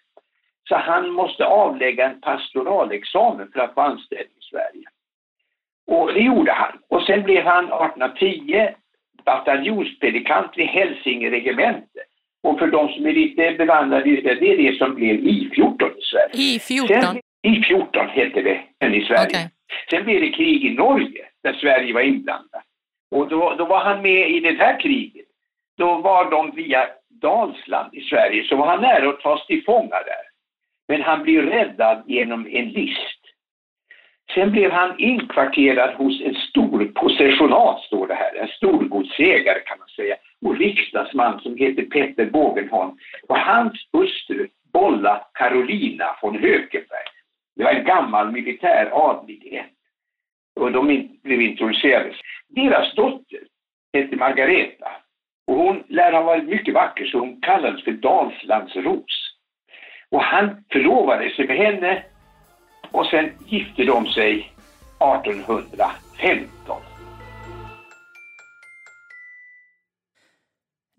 Så 0.68 0.76
han 0.76 1.10
måste 1.10 1.46
avlägga 1.46 2.10
en 2.10 2.20
pastoralexamen 2.20 3.50
för 3.52 3.60
att 3.60 3.74
få 3.74 3.80
anställning 3.80 4.36
i 4.40 4.44
Sverige. 4.50 4.84
Och 5.86 6.14
det 6.14 6.20
gjorde 6.20 6.52
han. 6.52 6.78
Och 6.88 7.02
sen 7.02 7.22
blev 7.22 7.44
han 7.44 7.64
1810 7.64 8.68
bataljonspredikant 9.24 10.52
vid 10.56 10.66
Hälsinge 10.66 11.30
regemente. 11.30 12.00
Och 12.42 12.58
för 12.58 12.66
de 12.66 12.88
som 12.88 13.06
är 13.06 13.12
lite 13.12 13.54
bevandrade 13.58 14.10
i 14.10 14.20
det, 14.20 14.34
det 14.34 14.52
är 14.52 14.56
det 14.56 14.78
som 14.78 14.94
blev 14.94 15.16
I14 15.16 15.98
i 15.98 16.02
Sverige. 16.02 16.58
I14? 16.58 17.20
I14 17.46 18.08
hette 18.08 18.42
det, 18.42 18.60
än 18.80 18.94
i 18.94 19.04
Sverige. 19.04 19.26
Okay. 19.26 19.48
Sen 19.90 20.04
blev 20.04 20.20
det 20.20 20.30
krig 20.30 20.64
i 20.64 20.70
Norge, 20.74 21.24
där 21.42 21.52
Sverige 21.52 21.94
var 21.94 22.00
inblandat. 22.00 22.64
Och 23.10 23.28
då, 23.28 23.54
då 23.58 23.64
var 23.64 23.84
han 23.84 24.02
med 24.02 24.30
i 24.30 24.40
det 24.40 24.54
här 24.58 24.80
kriget. 24.80 25.26
Då 25.78 25.94
var 25.94 26.30
de 26.30 26.50
via 26.50 26.88
Dalsland 27.08 27.94
i 27.94 28.00
Sverige, 28.00 28.44
så 28.44 28.56
var 28.56 28.66
han 28.66 28.80
nära 28.80 29.08
att 29.08 29.20
tas 29.20 29.46
till 29.46 29.64
fånga 29.64 29.88
där. 29.88 30.24
Men 30.88 31.02
han 31.02 31.22
blev 31.22 31.42
räddad 31.42 32.04
genom 32.06 32.46
en 32.46 32.68
list. 32.68 33.20
Sen 34.34 34.50
blev 34.50 34.70
han 34.70 34.98
inkvarterad 34.98 35.94
hos 35.94 36.22
en 36.22 36.34
stor 36.34 36.84
possessionat, 36.84 37.80
står 37.80 38.06
det 38.06 38.14
här, 38.14 38.34
en 38.34 38.48
storgodsägare 38.48 39.60
kan 39.60 39.78
man 39.78 39.88
säga 39.88 40.16
och 40.44 40.58
riksdagsman 40.58 41.40
som 41.40 41.56
heter 41.56 41.82
Petter 41.82 42.26
Bågenholm. 42.26 42.98
Och 43.28 43.38
hans 43.38 43.72
hustru 43.92 44.48
Bolla 44.72 45.26
Carolina 45.34 46.16
von 46.22 46.38
Hökenberg. 46.38 47.06
Det 47.56 47.64
var 47.64 47.70
en 47.70 47.84
gammal 47.84 48.32
militär 48.32 48.90
adlighet. 48.92 49.70
Och 50.60 50.72
de 50.72 51.08
blev 51.22 51.40
introducerade. 51.40 52.14
Deras 52.48 52.94
dotter 52.94 53.40
hette 53.92 54.16
Margareta. 54.16 54.90
Och 55.46 55.54
hon 55.54 55.84
lär 55.88 56.12
ha 56.12 56.22
varit 56.22 56.48
mycket 56.48 56.74
vacker 56.74 57.06
så 57.06 57.18
hon 57.18 57.40
kallades 57.40 57.84
för 57.84 57.92
Dalslandsros. 57.92 59.36
Och 60.10 60.22
han 60.22 60.64
förlovade 60.72 61.30
sig 61.30 61.46
med 61.46 61.56
henne 61.56 62.02
och 62.90 63.06
sen 63.06 63.32
gifte 63.46 63.84
de 63.84 64.06
sig 64.06 64.52
1815. 65.00 66.89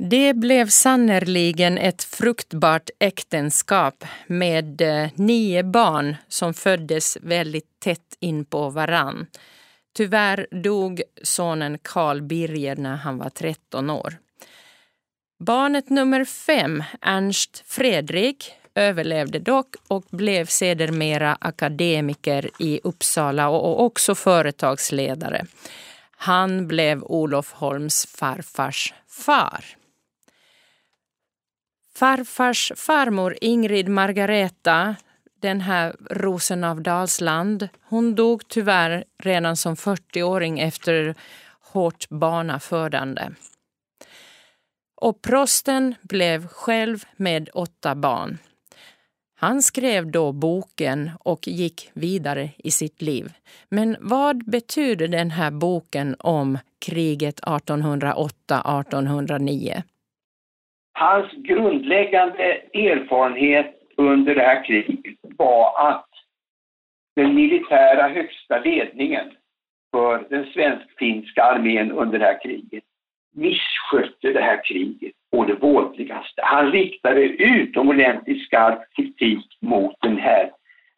Det 0.10 0.34
blev 0.34 0.68
sannerligen 0.68 1.78
ett 1.78 2.04
fruktbart 2.04 2.90
äktenskap 3.00 4.06
med 4.28 4.82
eh, 4.82 5.10
nio 5.16 5.64
barn 5.64 6.16
som 6.28 6.54
föddes 6.54 7.18
väldigt 7.22 7.80
tätt 7.80 8.18
in 8.20 8.46
på 8.46 8.70
varann. 8.70 9.28
Tyvärr 9.96 10.48
dog 10.52 11.02
sonen 11.24 11.78
Karl 11.82 12.22
Birger 12.22 12.76
när 12.76 12.96
han 12.96 13.18
var 13.18 13.30
13 13.30 13.90
år. 13.90 14.18
Barnet 15.40 15.90
nummer 15.90 16.26
fem, 16.26 16.84
Ernst 17.02 17.64
Fredrik, 17.66 18.54
överlevde 18.76 19.40
dock 19.40 19.76
och 19.88 20.06
blev 20.10 20.46
sedermera 20.46 21.38
akademiker 21.42 22.50
i 22.60 22.80
Uppsala 22.84 23.50
och 23.50 23.84
också 23.84 24.16
företagsledare. 24.16 25.46
Han 26.12 26.68
blev 26.68 27.04
Olof 27.04 27.52
Holms 27.52 28.06
farfars 28.06 28.94
far. 29.08 29.81
Farfars 32.02 32.72
farmor 32.76 33.38
Ingrid 33.42 33.88
Margareta, 33.88 34.96
den 35.42 35.62
här 35.62 35.96
rosen 36.10 36.64
av 36.64 36.82
Dalsland, 36.82 37.70
hon 37.82 38.16
dog 38.16 38.48
tyvärr 38.48 39.04
redan 39.24 39.58
som 39.58 39.76
40-åring 39.76 40.60
efter 40.60 41.16
hårt 41.60 42.10
barnafödande. 42.10 43.30
Och 45.02 45.22
prosten 45.22 45.96
blev 46.02 46.48
själv 46.48 47.04
med 47.16 47.50
åtta 47.54 47.96
barn. 47.96 48.38
Han 49.36 49.62
skrev 49.62 50.12
då 50.12 50.32
boken 50.32 51.12
och 51.20 51.48
gick 51.48 51.90
vidare 51.94 52.50
i 52.58 52.72
sitt 52.72 53.02
liv. 53.02 53.34
Men 53.70 53.98
vad 54.00 54.46
betyder 54.46 55.08
den 55.08 55.32
här 55.32 55.52
boken 55.52 56.16
om 56.20 56.58
kriget 56.80 57.42
1808-1809? 57.42 59.84
Hans 61.02 61.32
grundläggande 61.32 62.62
erfarenhet 62.74 63.76
under 63.98 64.36
det 64.36 64.42
här 64.42 64.64
kriget 64.66 65.16
var 65.38 65.90
att 65.90 66.10
den 67.16 67.36
militära 67.36 68.08
högsta 68.08 68.60
ledningen 68.60 69.32
för 69.92 70.26
den 70.30 70.46
svensk-finska 70.46 71.44
armén 71.44 71.92
under 71.92 72.20
det 72.20 72.26
här 72.26 72.42
kriget 72.44 72.84
misskötte 73.36 74.34
det 74.34 74.42
här 74.42 74.62
kriget 74.66 75.14
på 75.32 75.46
det 75.46 75.54
vådligaste. 75.54 76.42
Han 76.44 76.72
riktade 76.72 77.22
utomordentligt 77.24 78.46
skarp 78.46 78.80
kritik 78.96 79.58
mot 79.62 79.96
den 80.02 80.18
här 80.18 80.52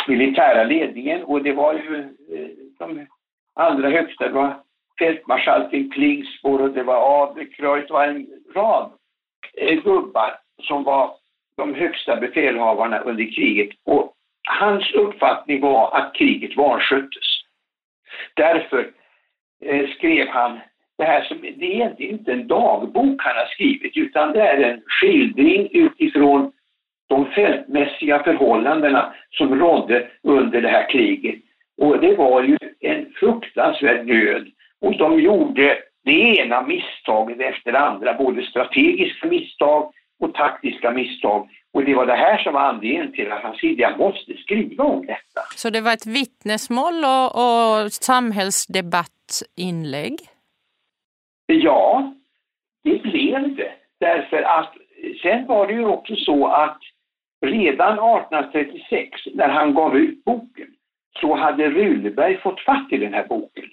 militära 0.08 0.64
ledningen 0.64 1.24
och 1.24 1.44
det 1.44 1.54
var 1.54 1.74
ju 1.74 2.00
eh, 2.00 2.50
de 2.80 3.08
allra 3.54 3.90
högsta, 3.90 4.28
det 4.28 4.34
var 4.34 4.56
fältmarskalken 5.00 5.92
Klingspor 5.92 6.62
och 6.62 6.72
det 6.72 6.84
var 6.84 7.24
Adlercreutz, 7.24 7.88
det 7.88 7.94
var 7.94 8.08
en 8.08 8.28
rad 8.56 8.92
gubbar 9.84 10.40
som 10.62 10.84
var 10.84 11.12
de 11.58 11.74
högsta 11.74 12.16
befälhavarna 12.16 13.00
under 13.00 13.36
kriget 13.36 13.70
och 13.86 14.14
hans 14.50 14.92
uppfattning 14.92 15.62
var 15.62 15.98
att 15.98 16.16
kriget 16.16 16.58
vansköttes. 16.58 17.26
Därför 18.34 18.92
eh, 19.66 19.90
skrev 19.90 20.28
han 20.28 20.60
det 20.98 21.04
här 21.04 21.24
som, 21.24 21.42
det 21.42 21.66
är 21.66 21.76
egentligen 21.76 22.14
inte 22.14 22.32
en 22.32 22.48
dagbok 22.48 23.22
han 23.22 23.38
har 23.38 23.46
skrivit 23.46 23.98
utan 23.98 24.32
det 24.32 24.42
är 24.42 24.58
en 24.58 24.82
skildring 24.88 25.70
utifrån 25.72 26.52
de 27.08 27.26
fältmässiga 27.26 28.24
förhållandena 28.24 29.14
som 29.32 29.60
rådde 29.60 30.08
under 30.24 30.62
det 30.62 30.70
här 30.70 30.90
kriget. 30.90 31.36
Och 31.78 32.00
det 32.00 32.16
var 32.16 32.44
ju 32.44 32.58
en 32.80 33.14
fruktansvärd 33.16 34.08
nöd. 34.08 34.48
Och 34.82 34.98
de 34.98 35.20
gjorde 35.20 35.78
det 36.04 36.12
ena 36.12 36.62
misstaget 36.62 37.40
efter 37.40 37.72
det 37.72 37.80
andra, 37.80 38.14
både 38.14 38.44
strategiska 38.44 39.28
misstag 39.28 39.94
och 40.20 40.34
taktiska 40.34 40.92
misstag. 40.92 41.50
Och 41.74 41.86
det 41.86 41.96
var 41.96 42.06
det 42.06 42.16
här 42.16 42.38
som 42.38 42.54
var 42.54 42.62
anledningen 42.62 43.12
till 43.12 43.32
att 43.32 43.44
han 43.44 43.56
sa 43.56 43.68
jag 43.68 44.00
måste 44.00 44.38
skriva 44.38 44.84
om 44.84 45.06
detta. 45.06 45.42
Så 45.56 45.70
det 45.70 45.82
var 45.82 45.94
ett 45.94 46.06
vittnesmål 46.06 47.06
och, 47.06 47.26
och 47.26 47.92
samhällsdebattinlägg? 47.92 50.20
Ja, 51.46 52.14
det 52.84 53.04
blev 53.04 53.56
det. 53.56 53.72
Därför 54.00 54.42
att 54.42 54.74
sen 55.22 55.48
var 55.48 55.68
det 55.68 55.74
ju 55.74 55.86
också 55.86 56.16
så 56.16 56.48
att 56.48 56.80
redan 57.46 57.94
1836 57.94 59.22
när 59.34 59.50
han 59.50 59.74
gav 59.74 59.98
ut 59.98 60.24
boken 60.24 60.68
så 61.22 61.36
hade 61.36 61.70
Runeberg 61.70 62.38
fått 62.38 62.60
fatt 62.60 62.88
i 62.92 62.98
den 62.98 63.14
här 63.14 63.28
boken. 63.28 63.66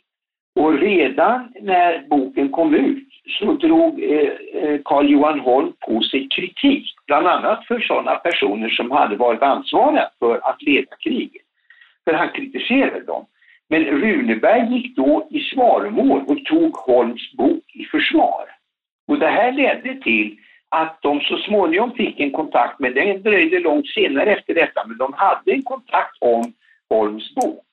Och 0.55 0.79
redan 0.79 1.53
när 1.61 2.09
boken 2.09 2.49
kom 2.49 2.75
ut 2.75 3.09
så 3.39 3.53
drog 3.53 4.03
eh, 4.03 4.31
eh, 4.63 4.81
Carl 4.85 5.11
Johan 5.11 5.41
Holm 5.41 5.73
på 5.87 6.03
sig 6.03 6.29
kritik, 6.29 6.95
bland 7.07 7.27
annat 7.27 7.67
för 7.67 7.81
sådana 7.81 8.17
personer 8.17 8.69
som 8.69 8.91
hade 8.91 9.17
varit 9.17 9.43
ansvariga 9.43 10.09
för 10.19 10.41
att 10.43 10.63
leda 10.63 10.97
kriget. 10.97 11.43
För 12.05 12.15
han 12.15 12.29
kritiserade 12.29 13.01
dem. 13.01 13.27
Men 13.69 13.85
Runeberg 13.85 14.75
gick 14.75 14.97
då 14.97 15.29
i 15.31 15.41
svaromål 15.41 16.23
och 16.27 16.45
tog 16.45 16.77
Holms 16.77 17.33
bok 17.33 17.65
i 17.75 17.85
försvar. 17.85 18.45
Och 19.09 19.19
det 19.19 19.29
här 19.29 19.53
ledde 19.53 20.03
till 20.03 20.37
att 20.69 20.99
de 21.03 21.21
så 21.21 21.37
småningom 21.37 21.93
fick 21.93 22.21
en 22.21 22.31
kontakt, 22.31 22.81
men 22.81 22.95
den 22.95 23.23
dröjde 23.23 23.61
långt 23.61 23.89
senare 23.89 24.33
efter 24.33 24.55
detta, 24.55 24.87
men 24.87 24.99
de 24.99 25.13
hade 25.13 25.53
en 25.53 25.63
kontakt 25.63 26.17
om 26.21 26.53
Holms 26.89 27.35
bok. 27.35 27.67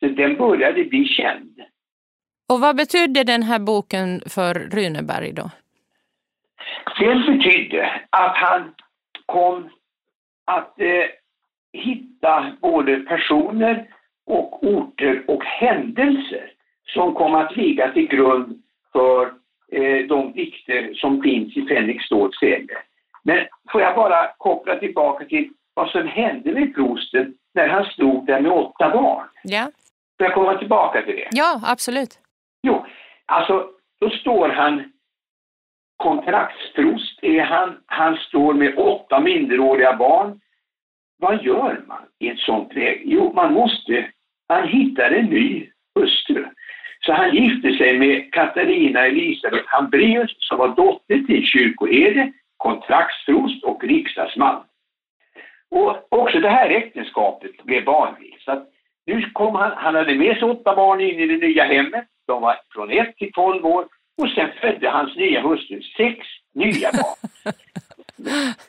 Så 0.00 0.06
den 0.06 0.36
började 0.36 0.84
bli 0.84 1.04
känd. 1.04 1.53
Och 2.48 2.60
vad 2.60 2.76
betydde 2.76 3.24
den 3.24 3.42
här 3.42 3.58
boken 3.58 4.20
för 4.26 4.54
Runeberg 4.54 5.32
då? 5.32 5.50
Den 6.98 7.26
betydde 7.26 8.00
att 8.10 8.36
han 8.36 8.74
kom 9.26 9.70
att 10.44 10.80
eh, 10.80 11.04
hitta 11.72 12.52
både 12.60 12.96
personer 12.96 13.86
och 14.26 14.64
orter 14.64 15.24
och 15.28 15.44
händelser 15.44 16.52
som 16.86 17.14
kom 17.14 17.34
att 17.34 17.56
ligga 17.56 17.92
till 17.92 18.08
grund 18.08 18.62
för 18.92 19.26
eh, 19.72 20.06
de 20.08 20.32
dikter 20.32 20.94
som 20.94 21.22
finns 21.22 21.56
i 21.56 21.66
Fänrik 21.66 22.02
Ståls 22.02 22.38
säger. 22.38 22.66
Men 23.22 23.46
får 23.72 23.80
jag 23.80 23.96
bara 23.96 24.32
koppla 24.38 24.76
tillbaka 24.76 25.24
till 25.24 25.50
vad 25.74 25.88
som 25.88 26.08
hände 26.08 26.52
med 26.52 26.74
prosten 26.74 27.34
när 27.54 27.68
han 27.68 27.84
stod 27.84 28.26
där 28.26 28.40
med 28.40 28.52
åtta 28.52 28.90
barn? 28.90 29.26
Ja. 29.42 29.70
Får 30.18 30.26
jag 30.26 30.34
komma 30.34 30.58
tillbaka 30.58 31.02
till 31.02 31.16
det? 31.16 31.28
Ja, 31.30 31.60
absolut. 31.64 32.18
Alltså 33.34 33.68
då 34.00 34.10
står 34.10 34.48
han 34.48 34.92
kontraktsprost 35.96 37.18
är 37.22 37.40
han, 37.40 37.76
han 37.86 38.16
står 38.16 38.54
med 38.54 38.78
åtta 38.78 39.20
minderåriga 39.20 39.96
barn. 39.96 40.40
Vad 41.18 41.42
gör 41.42 41.84
man 41.86 42.02
i 42.18 42.28
ett 42.28 42.38
sånt 42.38 42.74
läge? 42.74 43.02
Jo, 43.04 43.32
man 43.32 43.52
måste, 43.52 44.10
han 44.48 44.68
hittar 44.68 45.10
en 45.10 45.26
ny 45.26 45.70
hustru. 45.94 46.44
Så 47.06 47.12
han 47.12 47.34
gifte 47.34 47.72
sig 47.72 47.98
med 47.98 48.32
Katarina 48.32 49.06
Elisabeth 49.06 49.64
Hambraeus 49.66 50.36
som 50.38 50.58
var 50.58 50.68
dotter 50.68 51.18
till 51.18 51.46
kyrkoherde, 51.46 52.32
kontraktsprost 52.56 53.64
och 53.64 53.84
riksdagsman. 53.84 54.64
Och 55.70 56.12
också 56.12 56.40
det 56.40 56.50
här 56.50 56.70
äktenskapet 56.70 57.64
blev 57.64 57.84
vanligt. 57.84 58.42
Så 58.42 58.62
nu 59.06 59.30
kom 59.32 59.54
han, 59.54 59.72
han 59.76 59.94
hade 59.94 60.14
med 60.14 60.36
sig 60.36 60.50
åtta 60.50 60.76
barn 60.76 61.00
in 61.00 61.20
i 61.20 61.26
det 61.26 61.46
nya 61.46 61.64
hemmet. 61.64 62.08
De 62.26 62.42
var 62.42 62.56
från 62.70 62.90
1 62.90 63.16
till 63.16 63.32
12 63.32 63.66
år 63.66 63.88
och 64.22 64.30
sen 64.30 64.50
födde 64.60 64.90
hans 64.90 65.16
nya 65.16 65.40
hustru 65.40 65.82
sex 65.96 66.26
nya 66.54 66.90
barn. 66.92 67.52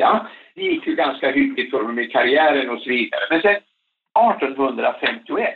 Ja, 0.00 0.26
det 0.54 0.62
gick 0.62 0.86
ju 0.86 0.94
ganska 0.94 1.30
hyggligt 1.30 1.70
för 1.70 1.82
dem 1.82 1.98
i 1.98 2.06
karriären 2.06 2.70
och 2.70 2.80
så 2.80 2.88
vidare. 2.88 3.20
Men 3.30 3.42
sen 3.42 3.54
1851 3.54 5.54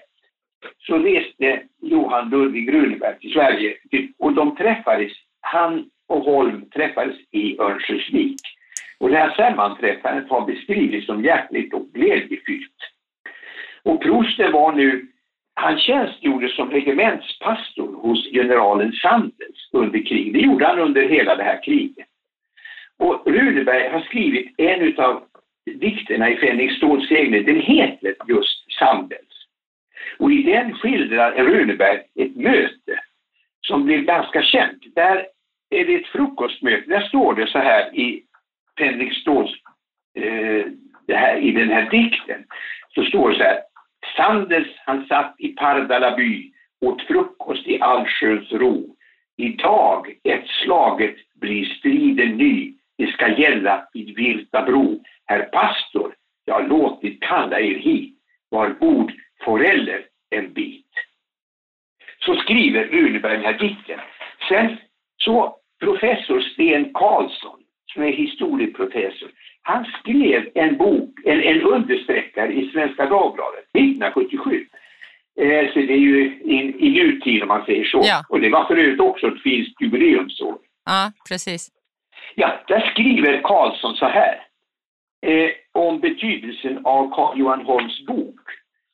så 0.78 0.99
reste 0.99 1.62
Johan 1.81 2.31
Ludvig 2.31 2.75
Runeberg 2.75 3.19
till 3.19 3.33
Sverige 3.33 3.76
och 4.19 4.33
de 4.33 4.57
träffades, 4.57 5.12
han 5.40 5.90
och 6.07 6.25
Holm 6.25 6.71
träffades 6.71 7.16
i 7.31 7.59
Örnsköldsvik. 7.59 8.40
Och 8.99 9.09
det 9.09 9.16
här 9.16 9.35
sammanträffandet 9.35 10.31
har 10.31 10.47
beskrivits 10.47 11.07
som 11.07 11.25
hjärtligt 11.25 11.75
och 11.75 11.87
glädjefyllt. 11.92 12.76
Och 13.83 14.02
prosten 14.02 14.52
var 14.52 14.73
nu 14.73 15.07
han 15.54 15.78
tjänstgjorde 15.78 16.49
som 16.49 16.71
regementspastor 16.71 17.94
hos 17.94 18.32
generalen 18.32 18.92
Sandels 18.92 19.71
under 19.73 20.06
kriget. 20.06 20.32
Det 20.32 20.40
gjorde 20.40 20.66
han 20.66 20.78
under 20.78 21.09
hela 21.09 21.37
det 21.37 21.42
här 21.42 21.62
kriget. 21.62 22.06
Och 22.99 23.26
Runeberg 23.26 23.88
har 23.88 24.00
skrivit 24.00 24.54
en 24.59 24.99
av 24.99 25.23
dikterna 25.66 26.30
i 26.30 26.37
Fänrik 26.37 26.76
Ståls 26.76 27.09
seglet, 27.09 27.47
den 27.47 27.61
heter 27.61 28.14
just 28.28 28.73
Sandels. 28.78 29.47
Och 30.18 30.32
i 30.32 30.42
den 30.42 30.75
skildrar 30.75 31.32
Runeberg 31.32 32.00
ett 32.14 32.37
möte 32.37 33.00
som 33.66 33.85
blev 33.85 34.00
ganska 34.00 34.42
känt. 34.42 34.94
Där 34.94 35.26
är 35.71 35.85
det 35.85 35.94
ett 35.94 36.06
frukostmöte, 36.06 36.90
där 36.90 37.00
står 37.00 37.35
det 37.35 37.47
så 37.47 37.59
här 37.59 37.94
i 37.94 38.23
Fänrik 38.78 39.12
Ståls, 39.12 39.50
eh, 40.14 40.66
det 41.06 41.14
här, 41.16 41.37
i 41.37 41.52
den 41.52 41.68
här 41.68 41.90
dikten, 41.90 42.44
så 42.94 43.04
står 43.04 43.30
det 43.30 43.37
så 43.37 43.42
här. 43.42 43.59
Sandels 44.16 44.69
han 44.87 45.07
satt 45.07 45.35
i 45.38 45.49
Pardala 45.49 46.16
by, 46.16 46.52
åt 46.81 47.02
frukost 47.02 47.66
i 47.66 47.81
allsköns 47.81 48.52
ro. 48.52 48.97
Idag 49.37 50.07
ett 50.25 50.47
slaget 50.47 51.16
blir 51.40 51.64
striden 51.64 52.37
ny, 52.37 52.75
det 52.99 53.07
ska 53.07 53.28
gälla 53.28 53.88
vid 53.92 54.16
Virtabro. 54.16 55.04
Herr 55.26 55.42
pastor, 55.42 56.14
jag 56.45 56.54
har 56.54 56.69
låtit 56.69 57.23
kalla 57.23 57.61
er 57.61 57.78
hit. 57.78 58.19
Var 58.50 58.69
god 58.69 59.12
foreller 59.45 60.04
en 60.31 60.52
bit. 60.52 60.87
Så 62.19 62.35
skriver 62.35 62.85
Runeberg 62.85 63.37
den 63.37 63.45
här 63.45 63.59
dikten. 63.59 64.00
Sen 64.49 64.76
så 65.16 65.57
professor 65.81 66.40
Sten 66.40 66.92
Karlsson, 66.92 67.62
som 67.92 68.02
är 68.02 68.12
historieprofessor, 68.12 69.30
han 69.62 69.84
skrev 69.84 70.49
en 70.54 70.76
bok, 70.76 71.11
en, 71.25 71.40
en 71.42 71.62
understreckare 71.62 72.52
i 72.52 72.70
Svenska 72.70 73.06
Dagbladet 73.06 73.64
1977. 73.72 74.66
Eh, 75.40 75.72
så 75.72 75.78
det 75.78 75.92
är 75.92 76.04
ju 76.11 76.25
i, 76.78 76.90
nutid 76.90 77.42
om 77.42 77.49
man 77.49 77.64
säger 77.64 77.84
så. 77.84 78.00
Ja. 78.04 78.25
Och 78.28 78.40
det 78.40 78.50
var 78.50 78.64
för 78.64 78.76
övrigt 78.76 79.00
också 79.00 79.26
ett 79.26 79.42
finskt 79.42 79.80
jubileumsår. 79.80 80.58
Ja, 80.84 81.12
precis. 81.28 81.68
Ja, 82.34 82.64
där 82.68 82.90
skriver 82.90 83.42
Karlsson 83.42 83.94
så 83.94 84.06
här 84.06 84.40
eh, 85.26 85.50
om 85.72 86.00
betydelsen 86.00 86.80
av 86.84 87.14
Carl 87.14 87.38
Johan 87.38 87.64
Holms 87.64 88.06
bok. 88.06 88.40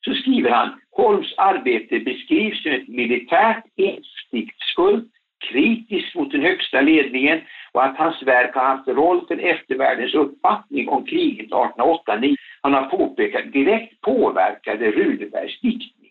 Så 0.04 0.14
skriver 0.14 0.50
han 0.50 0.80
Holms 0.90 1.34
arbete 1.36 1.98
beskrivs 1.98 2.62
som 2.62 2.72
ett 2.72 2.88
militärt 2.88 3.64
insiktsfullt, 3.76 5.12
kritiskt 5.52 6.14
mot 6.14 6.32
den 6.32 6.42
högsta 6.42 6.80
ledningen 6.80 7.40
och 7.72 7.84
att 7.84 7.96
hans 7.96 8.22
verk 8.22 8.54
har 8.54 8.64
haft 8.64 8.88
roll 8.88 9.26
för 9.28 9.38
eftervärldens 9.38 10.14
uppfattning 10.14 10.88
om 10.88 11.04
kriget 11.04 11.46
1808 11.46 12.20
Han 12.62 12.74
har 12.74 12.82
påpekat 12.82 13.52
direkt 13.52 14.00
påverkade 14.00 14.90
Runebergs 14.90 15.60
diktning. 15.60 16.10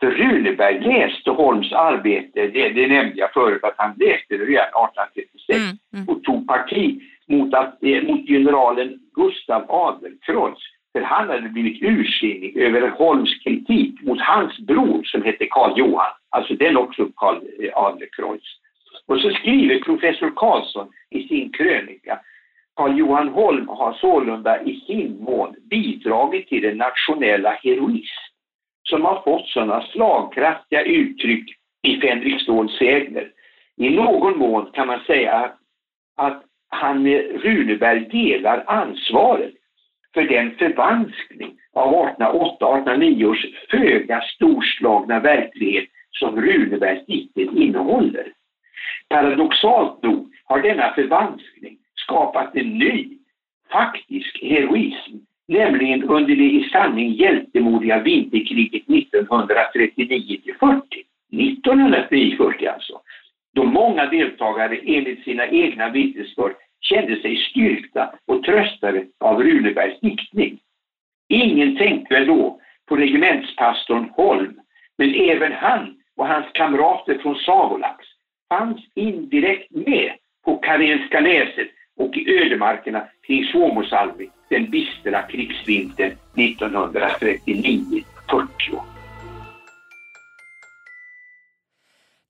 För 0.00 0.10
Runeberg 0.10 0.80
läste 0.80 1.30
Holms 1.30 1.72
arbete, 1.72 2.46
det, 2.46 2.68
det 2.68 2.86
nämnde 2.86 3.16
jag 3.16 3.32
förut 3.32 3.64
att 3.64 3.74
han 3.76 3.94
läste 3.96 4.36
det 4.36 4.44
redan 4.44 4.68
1836 4.68 5.58
mm, 5.58 5.76
mm. 5.94 6.08
och 6.08 6.24
tog 6.24 6.48
parti 6.48 7.02
mot, 7.28 7.54
att, 7.54 7.82
eh, 7.82 8.02
mot 8.02 8.26
generalen 8.26 8.98
Gustav 9.14 9.64
Adlercreutz 9.68 10.62
för 10.94 11.02
han 11.02 11.28
hade 11.28 11.48
blivit 11.48 11.82
ursinnig 11.82 12.56
över 12.56 12.88
Holms 12.88 13.38
kritik 13.44 14.02
mot 14.02 14.20
hans 14.20 14.58
bror 14.58 15.02
som 15.04 15.22
hette 15.22 15.46
Karl 15.46 15.78
Johan, 15.78 16.12
alltså 16.30 16.54
den 16.54 16.76
också 16.76 17.08
Karl 17.16 17.36
eh, 17.36 17.78
Adlercreutz. 17.78 18.46
Och 19.06 19.20
så 19.20 19.30
skriver 19.30 19.80
professor 19.80 20.32
Karlsson 20.36 20.88
i 21.10 21.28
sin 21.28 21.52
krönika 21.52 22.20
Karl 22.76 22.98
Johan 22.98 23.28
Holm 23.28 23.68
har 23.68 23.92
sålunda 23.92 24.62
i 24.62 24.80
sin 24.80 25.24
mån 25.24 25.54
bidragit 25.70 26.48
till 26.48 26.62
den 26.62 26.76
nationella 26.76 27.50
heroism 27.62 28.22
som 28.88 29.04
har 29.04 29.22
fått 29.22 29.48
sådana 29.48 29.82
slagkraftiga 29.82 30.82
uttryck 30.82 31.44
i 31.82 32.00
Fänrik 32.00 32.42
Ståls 32.42 32.78
sägner. 32.78 33.30
I 33.76 33.90
någon 33.90 34.38
mån 34.38 34.70
kan 34.72 34.86
man 34.86 35.00
säga 35.06 35.32
att, 35.32 35.56
att 36.16 36.42
han 36.68 37.02
med 37.02 37.42
Runeberg 37.42 38.00
delar 38.00 38.64
ansvaret 38.66 39.54
för 40.14 40.22
den 40.22 40.54
förvanskning 40.56 41.54
av 41.72 42.16
1808-1809 42.18 43.24
års 43.24 43.46
föga 43.70 44.20
storslagna 44.20 45.20
verklighet 45.20 45.88
som 46.10 46.40
Runebergs 46.40 47.06
dikter 47.06 47.58
innehåller. 47.58 48.32
Paradoxalt 49.08 50.02
nog 50.02 50.32
har 50.44 50.62
denna 50.62 50.94
förvanskning 50.94 51.76
skapat 51.94 52.56
en 52.56 52.78
ny, 52.78 53.08
faktisk 53.72 54.42
heroism, 54.42 55.16
nämligen 55.48 56.02
under 56.02 56.36
det 56.36 56.50
i 56.50 56.68
sanning 56.72 57.12
hjältemodiga 57.12 57.98
vinterkriget 57.98 58.86
1939-40. 58.86 60.82
1939-40 61.32 62.72
alltså. 62.72 63.00
Då 63.54 63.64
många 63.64 64.06
deltagare 64.06 64.76
enligt 64.76 65.24
sina 65.24 65.46
egna 65.46 65.88
vittnesbörd 65.88 66.52
kände 66.88 67.22
sig 67.22 67.36
styrkta 67.36 68.14
och 68.26 68.42
tröstade 68.42 69.06
av 69.20 69.42
Runebergs 69.42 70.00
diktning. 70.00 70.60
Ingen 71.28 71.76
tänkte 71.76 72.14
väl 72.14 72.26
då 72.26 72.60
på 72.88 72.96
regementspastorn 72.96 74.10
Holm, 74.12 74.60
men 74.98 75.14
även 75.14 75.52
han 75.52 75.96
och 76.16 76.26
hans 76.26 76.46
kamrater 76.52 77.18
från 77.18 77.36
Savolax 77.36 78.06
fanns 78.48 78.80
indirekt 78.94 79.70
med 79.70 80.12
på 80.44 80.56
Karenska 80.56 81.20
näset 81.20 81.68
och 81.96 82.16
i 82.16 82.40
ödemarkerna 82.40 83.04
kring 83.26 83.44
Suomusalmi 83.44 84.30
den 84.48 84.70
bistra 84.70 85.22
krigsvintern 85.22 86.12
1939-40. 86.34 88.04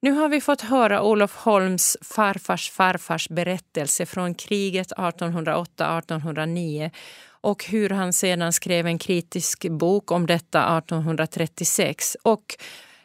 Nu 0.05 0.13
har 0.13 0.29
vi 0.29 0.41
fått 0.41 0.61
höra 0.61 1.03
Olof 1.03 1.37
Holms 1.37 1.97
farfars 2.01 2.71
farfars 2.71 3.29
berättelse 3.29 4.07
från 4.07 4.35
kriget 4.35 4.93
1808-1809 4.93 6.91
och 7.29 7.65
hur 7.65 7.91
han 7.91 8.13
sedan 8.13 8.53
skrev 8.53 8.87
en 8.87 8.99
kritisk 8.99 9.69
bok 9.69 10.11
om 10.11 10.27
detta 10.27 10.79
1836 10.79 12.17
och 12.23 12.57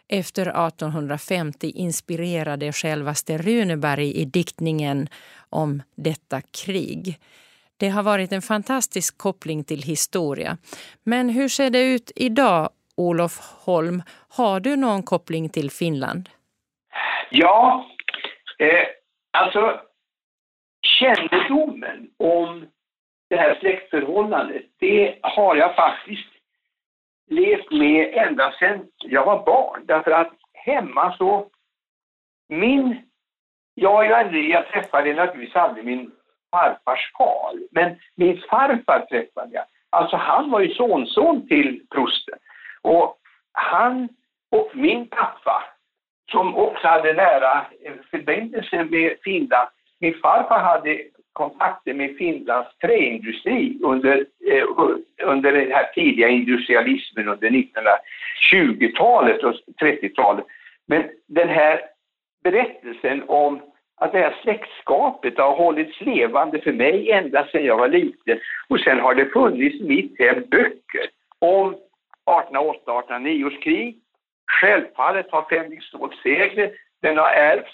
efter 0.08 0.42
1850 0.42 1.70
inspirerade 1.70 2.74
självaste 2.74 3.38
Runeberg 3.38 4.14
i 4.14 4.26
diktningen 4.26 5.10
om 5.50 5.82
detta 5.96 6.42
krig. 6.42 7.20
Det 7.78 7.90
har 7.90 8.04
varit 8.04 8.32
en 8.32 8.42
fantastisk 8.42 9.18
koppling 9.18 9.64
till 9.64 9.84
historia. 9.84 10.58
Men 11.04 11.30
hur 11.30 11.50
ser 11.50 11.70
det 11.70 11.84
ut 11.84 12.12
idag, 12.16 12.70
Olof 12.96 13.40
Holm? 13.40 14.04
Har 14.30 14.60
du 14.60 14.76
någon 14.76 15.04
koppling 15.04 15.50
till 15.50 15.72
Finland? 15.72 16.30
Ja, 17.30 17.86
eh, 18.60 18.88
alltså 19.32 19.82
kännedomen 20.82 22.10
om 22.18 22.68
det 23.30 23.36
här 23.36 23.56
släktförhållandet, 23.60 24.66
det 24.80 25.20
har 25.22 25.56
jag 25.56 25.76
faktiskt 25.76 26.30
levt 27.28 27.72
med 27.72 28.14
ända 28.14 28.52
sedan 28.52 28.88
jag 28.98 29.26
var 29.26 29.46
barn. 29.46 29.86
Därför 29.86 30.12
att 30.12 30.34
hemma 30.54 31.18
så, 31.18 31.50
min, 32.48 33.10
jag 33.74 33.94
har 33.94 34.04
ju 34.04 34.14
aldrig, 34.14 34.50
jag 34.50 34.68
träffade 34.68 35.14
naturligtvis 35.14 35.56
aldrig 35.56 35.86
min 35.86 36.12
farfars 36.52 37.12
far, 37.18 37.54
men 37.72 38.00
min 38.16 38.42
farfar 38.50 39.06
träffade 39.06 39.56
jag. 39.56 39.66
Alltså 39.90 40.18
han 40.18 40.52
var 40.52 40.60
ju 40.60 40.74
sonson 40.74 41.48
till 41.48 41.88
prosten. 41.90 42.40
Och 42.82 43.18
han 43.52 44.10
och 44.52 44.72
min 44.74 45.08
pappa, 45.08 45.64
som 46.32 46.56
också 46.56 46.88
hade 46.88 47.14
nära 47.14 47.66
förbindelse 48.12 48.84
med 48.84 49.16
Finland. 49.24 49.70
Min 50.00 50.14
farfar 50.14 50.60
hade 50.60 51.00
kontakter 51.34 51.94
med 51.94 52.18
Finlands 52.18 52.78
träindustri 52.78 53.80
under, 53.84 54.26
eh, 54.52 54.64
under 55.24 55.52
den 55.52 55.72
här 55.72 55.94
tidiga 55.94 56.28
industrialismen 56.28 57.28
under 57.28 57.50
1920-talet 57.50 59.44
och 59.44 59.56
30-talet. 59.82 60.46
Men 60.88 61.04
den 61.28 61.50
här 61.50 61.82
berättelsen 62.44 63.24
om 63.28 63.62
att 63.96 64.12
det 64.12 64.20
här 64.20 64.36
släktskapet 64.42 65.38
har 65.38 65.56
hållits 65.56 66.02
levande 66.02 66.62
för 66.62 66.72
mig 66.72 67.12
ända 67.12 67.48
sedan 67.48 67.66
jag 67.66 67.78
var 67.78 67.88
liten. 67.88 68.40
Och 68.70 68.80
sen 68.80 69.00
har 69.00 69.16
det 69.16 69.26
funnits 69.26 69.76
i 69.76 69.84
mitt 69.84 70.20
hem 70.20 70.44
böcker 70.52 71.06
om 71.40 71.76
1808-1809 72.26 73.46
års 73.48 73.60
krig, 73.60 73.98
Självfallet 74.50 75.32
har 75.32 75.42
Fänrik 75.50 75.84
Ståls 75.84 76.22
segler, 76.24 76.72
den 77.02 77.18
har 77.18 77.30
ärvts 77.30 77.72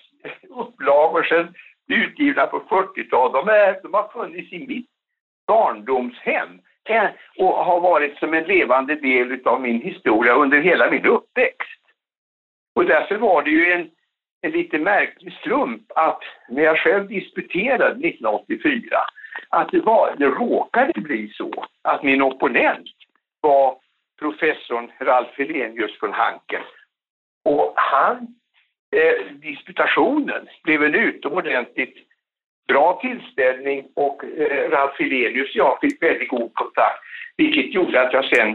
upplagor 0.49 1.23
sedan 1.23 1.53
utgivna 1.87 2.47
på 2.47 2.59
40-talet. 2.59 3.45
De, 3.45 3.81
de 3.83 3.93
har 3.93 4.07
funnits 4.07 4.53
i 4.53 4.67
mitt 4.67 4.89
barndomshem 5.47 6.59
eh, 6.89 7.09
och 7.37 7.65
har 7.65 7.79
varit 7.79 8.17
som 8.17 8.33
en 8.33 8.43
levande 8.43 8.95
del 8.95 9.41
av 9.45 9.61
min 9.61 9.81
historia 9.81 10.33
under 10.33 10.61
hela 10.61 10.91
min 10.91 11.05
uppväxt. 11.05 11.81
Och 12.75 12.85
därför 12.85 13.17
var 13.17 13.43
det 13.43 13.49
ju 13.49 13.71
en, 13.71 13.89
en 14.41 14.51
lite 14.51 14.79
märklig 14.79 15.33
slump 15.33 15.91
att 15.95 16.21
när 16.49 16.63
jag 16.63 16.77
själv 16.77 17.07
disputerade 17.07 18.07
1984 18.07 18.97
att 19.49 19.71
det, 19.71 19.79
var, 19.79 20.15
det 20.17 20.25
råkade 20.25 21.01
bli 21.01 21.29
så 21.33 21.65
att 21.81 22.03
min 22.03 22.21
opponent 22.21 22.87
var 23.41 23.77
professorn 24.19 24.91
Ralf 24.99 25.37
Helenius 25.37 25.99
från 25.99 26.13
Hanken. 26.13 26.61
Och 27.45 27.73
han, 27.75 28.27
eh, 28.95 29.25
disputationen 29.33 30.47
blev 30.63 30.83
en 30.83 30.95
utomordentligt 30.95 31.95
bra 32.67 32.99
tillställning 33.01 33.85
och 33.95 34.23
eh, 34.23 34.69
Ralf 34.69 34.99
Helenius 34.99 35.49
och 35.49 35.55
jag 35.55 35.77
fick 35.81 36.03
väldigt 36.03 36.29
god 36.29 36.53
kontakt, 36.53 36.99
vilket 37.37 37.73
gjorde 37.73 38.01
att 38.01 38.13
jag 38.13 38.25
sen 38.25 38.49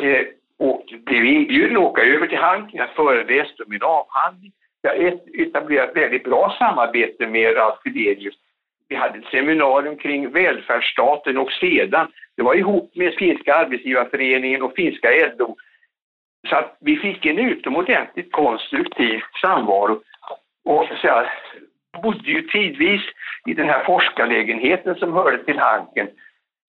eh, 0.00 0.26
åkte, 0.58 0.96
blev 0.96 1.24
inbjuden 1.24 1.76
att 1.76 1.82
åka 1.82 2.02
över 2.02 2.26
till 2.26 2.38
Hanken, 2.38 2.78
jag 2.78 2.90
föreläste 2.90 3.62
om 3.62 3.70
min 3.70 3.82
avhandling. 3.82 4.52
Jag 4.82 5.20
etablerade 5.40 5.90
ett 5.90 5.96
väldigt 5.96 6.24
bra 6.24 6.56
samarbete 6.58 7.26
med 7.26 7.56
Ralf 7.56 7.78
Helenius. 7.84 8.34
Vi 8.88 8.96
hade 8.96 9.18
ett 9.18 9.30
seminarium 9.30 9.96
kring 9.96 10.30
välfärdsstaten 10.30 11.38
och 11.38 11.52
sedan, 11.52 12.12
det 12.36 12.42
var 12.42 12.54
ihop 12.54 12.90
med 12.94 13.14
Finska 13.14 13.54
arbetsgivarföreningen 13.54 14.62
och 14.62 14.74
Finska 14.76 15.08
LO. 15.38 15.56
Så 16.48 16.56
att 16.56 16.76
vi 16.80 16.96
fick 16.96 17.26
en 17.26 17.38
utomordentligt 17.38 18.32
konstruktiv 18.32 19.20
samvaro. 19.40 20.00
Och 20.64 20.88
så 21.00 21.06
jag 21.06 21.26
bodde 22.02 22.30
ju 22.30 22.42
tidvis 22.42 23.02
i 23.46 23.54
den 23.54 23.68
här 23.68 23.84
forskarlägenheten 23.84 24.94
som 24.94 25.12
hörde 25.12 25.44
till 25.44 25.58
Hanken. 25.58 26.08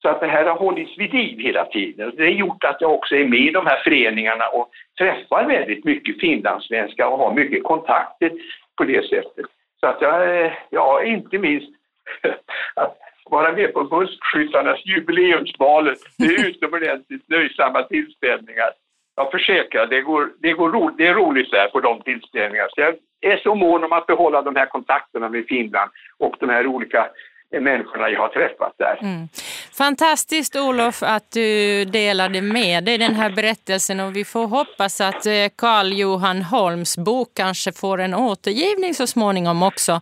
Så 0.02 0.10
att 0.10 0.20
det 0.20 0.28
här 0.28 0.46
har 0.46 0.56
hållits 0.56 0.98
vid 0.98 1.14
liv 1.14 1.40
hela 1.40 1.66
tiden. 1.66 2.14
Det 2.18 2.24
har 2.24 2.32
gjort 2.32 2.64
att 2.64 2.82
jag 2.82 2.94
också 2.94 3.16
är 3.16 3.26
med 3.26 3.40
i 3.40 3.52
de 3.52 3.66
här 3.66 3.82
föreningarna 3.84 4.48
och 4.48 4.70
träffar 4.98 5.46
väldigt 5.48 5.86
mycket 5.86 6.20
finlandssvenskar 6.20 7.08
och 7.08 7.18
har 7.18 7.34
mycket 7.34 7.64
kontakter 7.64 8.32
på 8.78 8.84
det 8.84 9.10
sättet. 9.10 9.46
Så 9.80 9.88
att 9.88 10.02
jag, 10.02 10.46
eh, 10.46 10.52
ja, 10.70 11.04
inte 11.04 11.38
minst 11.38 11.70
att 12.76 12.98
vara 13.32 13.52
med 13.52 13.74
på 13.74 13.84
Buskskyttarnas 13.84 14.86
jubileumsbalet, 14.86 15.98
det 16.18 16.26
är 16.26 16.48
utomordentligt 16.48 17.30
nöjsamma 17.30 17.84
tillställningar. 17.84 18.70
Jag 19.16 19.32
försäkrar, 19.32 19.88
det, 19.88 20.02
går, 20.02 20.30
det, 20.40 20.54
går 20.54 20.70
ro, 20.72 20.90
det 20.98 21.08
är 21.08 21.14
roligt 21.14 21.52
där 21.52 21.68
på 21.68 21.80
de 21.80 22.02
tillställningarna. 22.02 22.70
Så 22.76 22.82
jag 22.82 22.96
är 23.22 23.38
så 23.38 23.56
mån 23.56 23.84
om 23.84 23.94
att 23.94 24.08
behålla 24.08 24.42
de 24.42 24.56
här 24.56 24.66
kontakterna 24.66 25.30
med 25.30 25.46
Finland 25.46 25.92
och 26.18 26.36
de 26.40 26.50
här 26.50 26.68
olika 26.68 27.08
människorna 27.52 28.10
jag 28.10 28.20
har 28.20 28.28
träffat 28.28 28.74
där. 28.78 28.98
Mm. 29.02 29.28
Fantastiskt 29.78 30.56
Olof 30.56 31.04
att 31.04 31.32
du 31.32 31.86
delade 31.86 32.42
med 32.42 32.84
dig 32.84 32.98
den 32.98 33.16
här 33.16 33.30
berättelsen 33.30 34.00
och 34.00 34.16
vi 34.16 34.26
får 34.26 34.48
hoppas 34.48 35.02
att 35.02 35.26
eh, 35.26 35.34
Karl-Johan 35.56 36.42
Holms 36.42 36.98
bok 36.98 37.28
kanske 37.34 37.72
får 37.72 37.98
en 37.98 38.14
återgivning 38.14 38.94
så 38.94 39.08
småningom 39.08 39.64
också. 39.64 40.02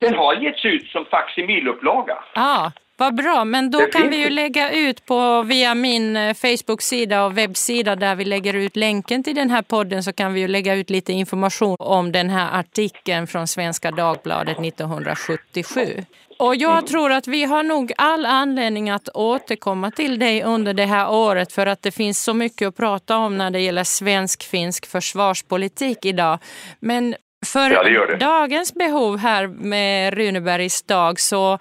Den 0.00 0.14
har 0.14 0.34
getts 0.34 0.64
ut 0.64 0.88
som 0.88 1.04
faximilupplaga. 1.04 2.18
Ja, 2.34 2.72
vad 3.00 3.14
bra, 3.14 3.44
men 3.44 3.70
då 3.70 3.78
kan 3.78 4.10
vi 4.10 4.16
ju 4.16 4.30
lägga 4.30 4.72
ut 4.72 5.06
på 5.06 5.42
via 5.42 5.74
min 5.74 6.16
eh, 6.16 6.34
Facebook-sida 6.34 7.24
och 7.24 7.38
webbsida 7.38 7.96
där 7.96 8.14
vi 8.14 8.24
lägger 8.24 8.54
ut 8.54 8.76
länken 8.76 9.22
till 9.22 9.34
den 9.34 9.50
här 9.50 9.62
podden 9.62 10.02
så 10.02 10.12
kan 10.12 10.32
vi 10.32 10.40
ju 10.40 10.48
lägga 10.48 10.74
ut 10.74 10.90
lite 10.90 11.12
information 11.12 11.76
om 11.78 12.12
den 12.12 12.30
här 12.30 12.60
artikeln 12.60 13.26
från 13.26 13.46
Svenska 13.46 13.90
Dagbladet 13.90 14.58
1977. 14.58 16.04
Och 16.38 16.56
jag 16.56 16.72
mm. 16.72 16.84
tror 16.84 17.12
att 17.12 17.28
vi 17.28 17.44
har 17.44 17.62
nog 17.62 17.92
all 17.98 18.26
anledning 18.26 18.90
att 18.90 19.08
återkomma 19.14 19.90
till 19.90 20.18
dig 20.18 20.42
under 20.42 20.74
det 20.74 20.84
här 20.84 21.10
året 21.10 21.52
för 21.52 21.66
att 21.66 21.82
det 21.82 21.90
finns 21.90 22.24
så 22.24 22.34
mycket 22.34 22.68
att 22.68 22.76
prata 22.76 23.16
om 23.16 23.38
när 23.38 23.50
det 23.50 23.60
gäller 23.60 23.84
svensk-finsk 23.84 24.86
försvarspolitik 24.86 26.04
idag. 26.04 26.38
Men 26.80 27.14
för 27.46 27.70
ja, 27.70 27.82
det 27.82 28.06
det. 28.06 28.16
dagens 28.16 28.74
behov 28.74 29.18
här 29.18 29.46
med 29.46 30.14
Runebergs 30.14 30.82
dag 30.82 31.20
så 31.20 31.58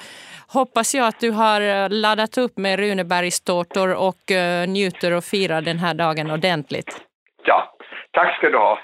hoppas 0.47 0.95
jag 0.95 1.07
att 1.07 1.19
du 1.19 1.31
har 1.31 1.89
laddat 1.89 2.37
upp 2.37 2.57
med 2.57 2.79
Runebergstårtor 2.79 3.93
och 3.93 4.31
uh, 4.31 4.67
njuter 4.67 5.11
och 5.11 5.23
firar 5.23 5.61
den 5.61 5.79
här 5.79 5.93
dagen 5.93 6.31
ordentligt. 6.31 7.01
Ja, 7.45 7.75
tack 8.11 8.37
ska 8.37 8.49
du 8.49 8.57
ha. 8.57 8.79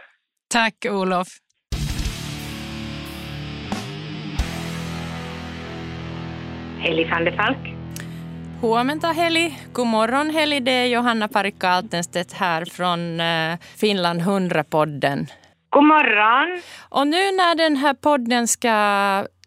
Tack 0.53 0.85
Olof. 0.89 1.27
Heli 6.79 7.03
van 7.03 7.25
der 7.25 7.31
Falk. 7.31 7.57
Huomenta 8.61 9.07
Heli. 9.07 9.57
God 9.73 9.87
morgon 9.87 10.29
Heli. 10.29 10.59
Det 10.59 10.71
är 10.71 10.85
Johanna 10.85 11.27
Parikka 11.27 11.69
Altenstedt 11.69 12.33
här 12.33 12.65
från 12.65 13.19
uh, 13.19 13.57
Finland 13.77 14.21
100-podden. 14.21 15.27
God 15.73 15.83
morgon. 15.83 16.61
Och 16.89 17.07
nu 17.07 17.23
när 17.41 17.55
den 17.55 17.75
här 17.75 17.93
podden 17.93 18.47
ska 18.47 18.75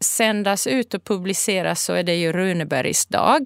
sändas 0.01 0.67
ut 0.67 0.95
och 0.95 1.05
publiceras 1.05 1.85
så 1.85 1.93
är 1.93 2.03
det 2.03 2.15
ju 2.15 2.33
Runebergs 2.33 3.07
dag. 3.07 3.43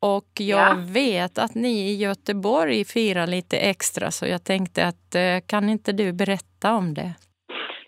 Och 0.00 0.30
jag 0.38 0.70
ja. 0.70 0.76
vet 0.94 1.38
att 1.38 1.54
ni 1.54 1.74
i 1.90 1.96
Göteborg 1.96 2.84
firar 2.84 3.26
lite 3.26 3.56
extra 3.56 4.10
så 4.10 4.26
jag 4.26 4.44
tänkte 4.44 4.86
att 4.86 5.14
eh, 5.14 5.38
kan 5.48 5.68
inte 5.68 5.92
du 5.92 6.12
berätta 6.12 6.74
om 6.74 6.94
det? 6.94 7.10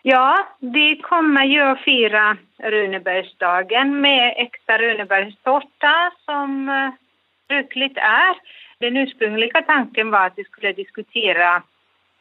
Ja, 0.03 0.49
vi 0.61 1.01
kommer 1.03 1.45
ju 1.45 1.61
att 1.61 1.81
fira 1.81 2.37
Runebergsdagen 2.63 4.01
med 4.01 4.35
äkta 4.37 4.79
Runebergstårta 4.79 5.95
som 6.25 6.69
eh, 6.69 6.91
brukligt 7.49 7.97
är. 7.97 8.35
Den 8.81 8.97
ursprungliga 8.97 9.63
tanken 9.63 10.11
var 10.11 10.27
att 10.27 10.33
vi 10.37 10.45
skulle 10.45 10.73
diskutera 10.73 11.63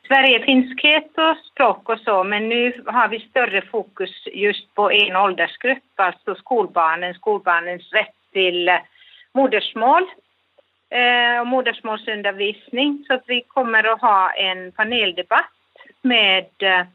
Sverigefinskhet 0.07 1.17
och 1.17 1.37
språk 1.51 1.89
och 1.89 1.99
så, 1.99 2.23
men 2.23 2.49
nu 2.49 2.83
har 2.85 3.07
vi 3.07 3.19
större 3.19 3.61
fokus 3.61 4.27
just 4.33 4.75
på 4.75 4.91
en 4.91 5.15
åldersgrupp, 5.15 5.83
alltså 5.95 6.35
skolbarnen, 6.35 7.13
skolbarnens 7.13 7.93
rätt 7.93 8.15
till 8.33 8.69
eh, 8.69 8.75
modersmål 9.33 10.03
eh, 10.89 11.41
och 11.41 11.47
modersmålsundervisning. 11.47 13.05
Så 13.07 13.13
att 13.13 13.23
vi 13.27 13.41
kommer 13.41 13.93
att 13.93 14.01
ha 14.01 14.31
en 14.31 14.71
paneldebatt 14.71 15.51
med 16.01 16.47
eh, 16.59 16.85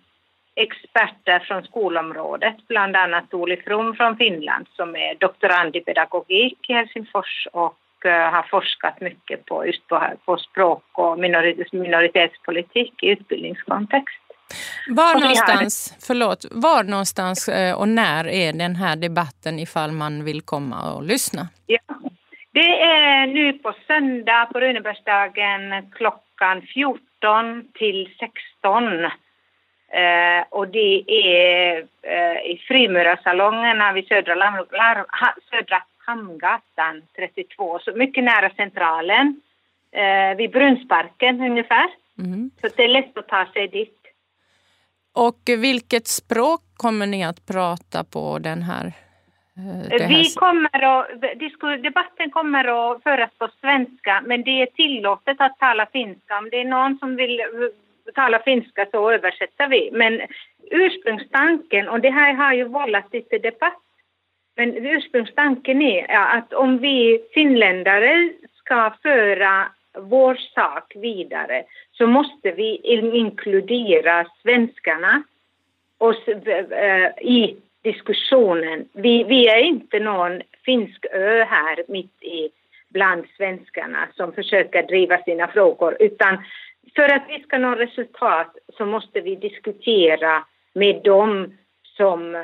experter 0.55 1.39
från 1.39 1.63
skolområdet, 1.63 2.57
bland 2.69 2.97
annat 2.97 3.35
Oli 3.35 3.57
From 3.57 3.95
från 3.95 4.17
Finland 4.17 4.67
som 4.77 4.97
är 4.97 5.15
doktorand 5.15 5.77
i 5.77 5.81
pedagogik 5.81 6.71
i 6.71 6.73
Helsingfors 6.73 7.49
och 7.53 7.79
har 8.11 8.43
forskat 8.43 9.01
mycket 9.01 9.45
på 9.45 9.67
just 9.67 9.89
på, 9.89 10.03
på 10.25 10.37
språk 10.37 10.85
och 10.93 11.19
minoritetspolitik 11.73 13.03
i 13.03 13.09
utbildningskontext. 13.09 14.21
Var 14.89 15.21
någonstans, 15.21 15.97
förlåt, 16.07 16.45
var 16.51 16.83
någonstans 16.85 17.49
eh, 17.49 17.81
och 17.81 17.89
när 17.89 18.27
är 18.27 18.53
den 18.53 18.77
här 18.77 18.97
debatten 18.97 19.59
ifall 19.59 19.93
man 19.93 20.25
vill 20.25 20.43
komma 20.43 20.93
och 20.95 21.03
lyssna? 21.03 21.49
Ja, 21.67 21.79
det 22.53 22.83
är 22.83 23.27
nu 23.27 23.53
på 23.53 23.75
söndag 23.87 24.49
på 24.53 24.61
Runebergsdagen 24.61 25.91
klockan 25.93 26.63
14 26.63 27.69
till 27.75 28.09
16. 28.19 29.05
Eh, 29.95 30.45
och 30.51 30.69
det 30.69 31.05
är 31.09 31.79
eh, 32.03 32.51
i 32.53 32.65
Frimurarsalongerna 32.69 33.93
vid 33.93 34.07
Södra, 34.07 34.35
Lam, 34.35 34.55
Södra 35.51 35.83
Hamngatan 36.07 37.03
32, 37.17 37.79
så 37.79 37.93
mycket 37.93 38.25
nära 38.25 38.51
Centralen, 38.51 39.41
eh, 39.93 40.37
vid 40.37 40.51
Brunnsparken 40.51 41.41
ungefär. 41.41 41.89
Mm. 42.19 42.51
Så 42.61 42.69
det 42.77 42.85
är 42.85 42.89
lätt 42.89 43.19
att 43.19 43.29
ta 43.29 43.47
sig 43.53 43.69
dit. 43.69 44.01
Och 45.13 45.41
vilket 45.47 46.07
språk 46.07 46.61
kommer 46.77 47.07
ni 47.07 47.25
att 47.25 47.47
prata 47.47 48.05
på 48.05 48.39
den 48.39 48.63
här? 48.63 48.87
Eh, 49.57 50.01
här... 50.01 50.09
Vi 50.09 50.25
kommer 50.35 50.83
att, 50.83 51.83
debatten 51.83 52.31
kommer 52.31 52.65
att 52.65 53.03
föras 53.03 53.31
på 53.39 53.49
svenska 53.61 54.23
men 54.27 54.43
det 54.43 54.63
är 54.63 54.67
tillåtet 54.67 55.37
att 55.41 55.59
tala 55.59 55.87
finska. 55.87 56.39
Om 56.39 56.51
det 56.51 56.61
är 56.61 56.65
någon 56.65 56.99
som 56.99 57.17
vill 57.17 57.41
eh, 57.41 57.47
tala 58.15 58.39
finska 58.43 58.87
så 58.91 59.11
översätter 59.11 59.69
vi. 59.69 59.91
Men 59.93 60.21
ursprungstanken, 60.71 61.89
och 61.89 62.01
det 62.01 62.11
här 62.11 62.35
har 62.35 62.53
ju 62.53 62.65
vållat 62.65 63.13
lite 63.13 63.39
debatt 63.39 63.83
men 64.57 64.77
ursprungstanken 64.77 65.83
är 65.83 66.37
att 66.37 66.53
om 66.53 66.79
vi 66.79 67.25
finländare 67.35 68.33
ska 68.55 68.95
föra 69.03 69.69
vår 69.99 70.35
sak 70.35 70.93
vidare 70.95 71.65
så 71.93 72.07
måste 72.07 72.51
vi 72.51 72.77
inkludera 73.13 74.27
svenskarna 74.43 75.23
oss, 75.99 76.29
äh, 76.29 76.57
eh, 76.59 77.11
i 77.21 77.57
diskussionen. 77.83 78.89
Vi, 78.93 79.25
vi 79.25 79.49
är 79.49 79.59
inte 79.59 79.99
någon 80.01 80.43
finsk 80.65 81.07
ö 81.13 81.45
här 81.45 81.85
mitt 81.89 82.23
i 82.23 82.51
bland 82.89 83.25
svenskarna 83.37 84.09
som 84.15 84.33
försöker 84.33 84.83
driva 84.83 85.19
sina 85.23 85.49
frågor 85.49 85.97
utan 86.01 86.39
för 86.95 87.15
att 87.15 87.23
vi 87.29 87.43
ska 87.43 87.59
nå 87.59 87.75
resultat 87.75 88.57
så 88.77 88.87
måste 88.87 89.21
vi 89.21 89.35
diskutera 89.35 90.45
med 90.73 91.03
dem 91.05 91.53
som 91.97 92.35
äh, 92.35 92.43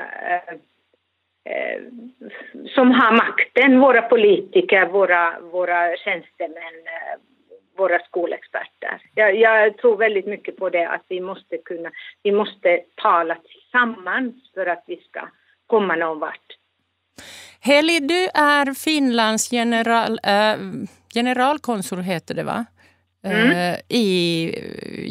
som 2.75 2.91
har 2.91 3.11
makten, 3.11 3.79
våra 3.79 4.01
politiker, 4.01 4.85
våra, 4.85 5.39
våra 5.39 5.97
tjänstemän, 5.97 6.75
eh, 6.85 7.19
våra 7.77 7.99
skolexperter. 7.99 9.01
Jag, 9.15 9.35
jag, 9.35 9.77
tror 9.77 9.97
väldigt 9.97 10.25
mycket 10.25 10.57
på 10.57 10.69
det 10.69 10.89
att 10.89 11.05
vi 11.07 11.21
måste 11.21 11.57
kunna, 11.57 11.91
vi 12.23 12.31
måste 12.31 12.79
tala 12.95 13.35
tillsammans 13.35 14.35
för 14.53 14.65
att 14.65 14.83
vi 14.87 14.95
ska 14.95 15.27
komma 15.67 15.95
någon 15.95 16.19
vart. 16.19 16.57
Heli, 17.59 17.99
du 17.99 18.23
är 18.33 18.73
Finlands 18.73 19.51
general, 19.51 20.19
äh, 20.23 20.55
generalkonsul, 21.13 22.01
heter 22.01 22.35
det 22.35 22.43
va? 22.43 22.65
mm. 23.23 23.75
i 23.87 24.51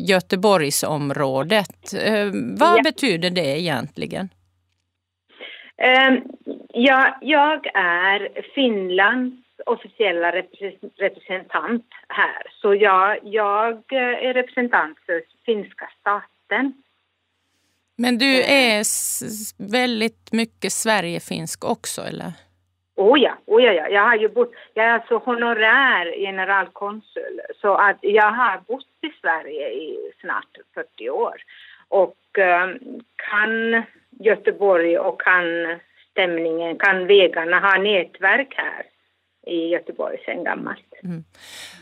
Göteborgsområdet. 0.09 1.93
Vad 2.33 2.79
ja. 2.79 2.83
betyder 2.85 3.31
det 3.31 3.61
egentligen? 3.61 4.29
Ehm, 5.81 6.23
ja, 6.69 7.19
jag 7.21 7.67
är 7.75 8.43
Finlands 8.55 9.37
officiella 9.67 10.33
representant 10.97 11.87
här. 12.09 12.43
Så 12.61 12.75
jag, 12.75 13.19
jag 13.23 13.93
är 13.93 14.35
representant 14.35 14.99
för 15.07 15.23
finska 15.45 15.91
staten. 16.01 16.73
Men 17.97 18.19
du 18.19 18.43
är 18.43 18.85
väldigt 19.71 20.33
mycket 20.33 20.73
Sverigefinsk 20.73 21.65
också, 21.65 22.01
eller? 22.03 22.33
Oh 22.97 23.21
ja, 23.21 23.39
oh 23.47 23.63
ja, 23.63 23.73
ja. 23.73 23.89
Jag 23.89 24.03
har 24.03 24.17
ju 24.17 24.29
bott, 24.29 24.53
jag 24.75 24.87
är 24.87 24.93
alltså 24.93 25.17
honorär 25.19 26.19
generalkonsul 26.19 27.41
så 27.61 27.75
att 27.75 27.99
jag 28.01 28.33
har 28.33 28.61
bott 28.67 28.87
i 29.01 29.21
Sverige 29.21 29.69
i 29.69 30.13
snart 30.21 30.57
40 30.75 31.11
år 31.11 31.43
och 31.89 32.39
um, 32.39 33.01
kan 33.17 33.83
Göteborg 34.19 34.99
och 34.99 35.21
kan 35.21 35.45
stämningen, 36.11 36.79
kan 36.79 37.07
vägarna, 37.07 37.61
ha 37.61 37.79
nätverk 37.79 38.55
här 38.57 38.87
i 39.47 39.69
Göteborg 39.69 40.19
sedan 40.25 40.45
gammalt. 40.45 40.95
Mm. 41.05 41.25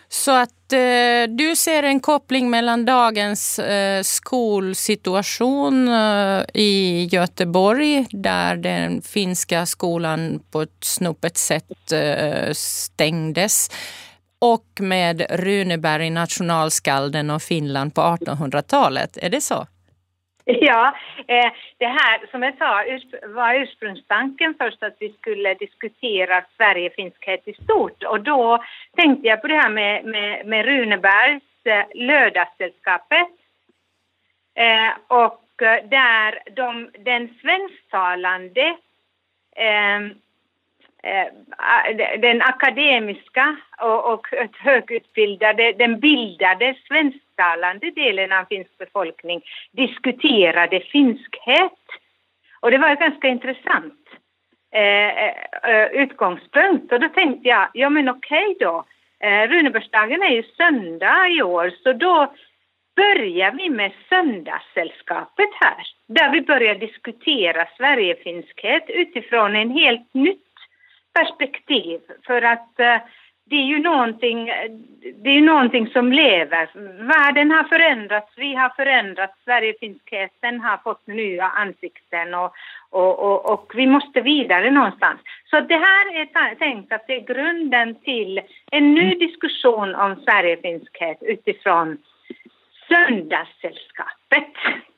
Så 0.09 0.31
att 0.31 0.73
eh, 0.73 1.29
du 1.29 1.57
ser 1.57 1.83
en 1.83 2.01
koppling 2.01 2.51
mellan 2.51 2.85
dagens 2.85 3.59
eh, 3.59 4.03
skolsituation 4.03 5.89
eh, 5.89 6.43
i 6.55 7.09
Göteborg 7.13 8.07
där 8.11 8.57
den 8.57 9.03
finska 9.03 9.67
skolan 9.67 10.41
på 10.53 10.63
ett 10.63 10.85
snopet 10.85 11.37
sätt 11.37 11.93
eh, 11.93 12.53
stängdes 12.53 13.71
och 14.39 14.81
med 14.81 15.27
Runeberg, 15.31 16.11
nationalskalden 16.11 17.31
och 17.31 17.43
Finland 17.43 17.95
på 17.95 18.01
1800-talet. 18.01 19.19
Är 19.23 19.31
det 19.31 19.41
så? 19.41 19.67
Ja, 20.61 20.97
eh, 21.27 21.53
det 21.79 21.87
här 21.87 22.27
som 22.31 22.43
jag 22.43 22.59
sa 22.59 22.85
var 23.23 23.55
ursprungstanken 23.55 24.55
först 24.59 24.83
att 24.83 24.97
vi 24.99 25.13
skulle 25.13 25.55
diskutera 25.55 26.45
Sverigefinskhet 26.57 27.49
i 27.49 27.53
stort. 27.53 28.03
Och 28.03 28.21
då 28.21 28.65
tänkte 28.97 29.29
jag 29.29 29.41
på 29.41 29.47
det 29.47 29.55
här 29.55 29.71
med, 29.71 30.05
med, 30.05 30.47
med 30.47 30.65
Runebergs 30.67 31.43
eh, 31.65 31.85
Lördagssällskapet. 31.95 33.29
Eh, 34.55 34.91
och 35.09 35.45
där 35.85 36.39
de, 36.51 36.91
den 36.99 37.29
svensktalande 37.41 38.77
ehm, 39.57 40.15
den 42.19 42.43
akademiska 42.43 43.57
och, 43.79 44.13
och 44.13 44.27
högutbildade, 44.59 45.73
den 45.73 46.01
bildade 46.01 46.75
svensk 46.89 47.28
finsktalande 47.39 47.91
delen 47.91 48.33
av 48.33 48.45
finsk 48.45 48.79
befolkning 48.79 49.43
diskuterade 49.73 50.81
finskhet. 50.81 51.73
Och 52.61 52.71
det 52.71 52.79
var 52.79 52.89
en 52.89 52.97
ganska 52.97 53.29
intressant 53.29 53.95
eh, 54.75 55.25
eh, 55.25 55.35
eh, 55.65 55.87
utgångspunkt. 55.87 56.93
Och 56.93 57.01
då 57.01 57.09
tänkte 57.09 57.49
jag, 57.49 57.69
ja 57.75 57.91
men 57.91 58.09
okej 58.09 58.57
då, 58.61 58.85
eh, 59.21 59.49
Runebergsdagen 59.49 60.23
är 60.23 60.31
ju 60.31 60.43
söndag 60.43 61.29
i 61.29 61.43
år 61.43 61.73
så 61.83 61.93
då 61.93 62.33
börjar 62.97 63.53
vi 63.53 63.71
med 63.71 63.93
söndagssällskapet 64.09 65.49
här. 65.61 65.87
Där 66.09 66.33
vi 66.33 66.41
börjar 66.41 66.75
diskutera 66.75 67.69
Sverigefinskhet 67.77 68.85
utifrån 68.89 69.57
en 69.57 69.71
helt 69.71 70.15
nytt 70.15 70.45
perspektiv. 71.15 72.01
För 72.27 72.43
att 72.43 72.81
eh, 72.81 72.99
det 73.51 73.57
är 73.57 73.67
ju 73.67 73.79
någonting, 73.79 74.51
det 75.23 75.31
är 75.31 75.41
någonting 75.41 75.87
som 75.87 76.13
lever. 76.13 76.71
Världen 77.15 77.51
har 77.51 77.65
förändrats, 77.65 78.33
vi 78.37 78.55
har 78.55 78.69
förändrats, 78.69 79.45
Sverigefinskheten 79.45 80.61
har 80.61 80.77
fått 80.77 81.07
nya 81.07 81.45
ansikten 81.45 82.35
och, 82.35 82.53
och, 82.91 83.19
och, 83.19 83.53
och, 83.53 83.73
vi 83.75 83.87
måste 83.87 84.21
vidare 84.21 84.71
någonstans. 84.71 85.21
Så 85.51 85.61
det 85.61 85.75
här 85.75 86.21
är 86.21 86.55
tänkt 86.55 86.93
att 86.93 87.07
det 87.07 87.17
är 87.17 87.35
grunden 87.35 87.95
till 87.95 88.41
en 88.71 88.95
ny 88.95 89.15
diskussion 89.15 89.95
om 89.95 90.17
Sverigefinskhet 90.25 91.19
utifrån 91.21 91.99
Söndagssällskapet. 92.89 94.53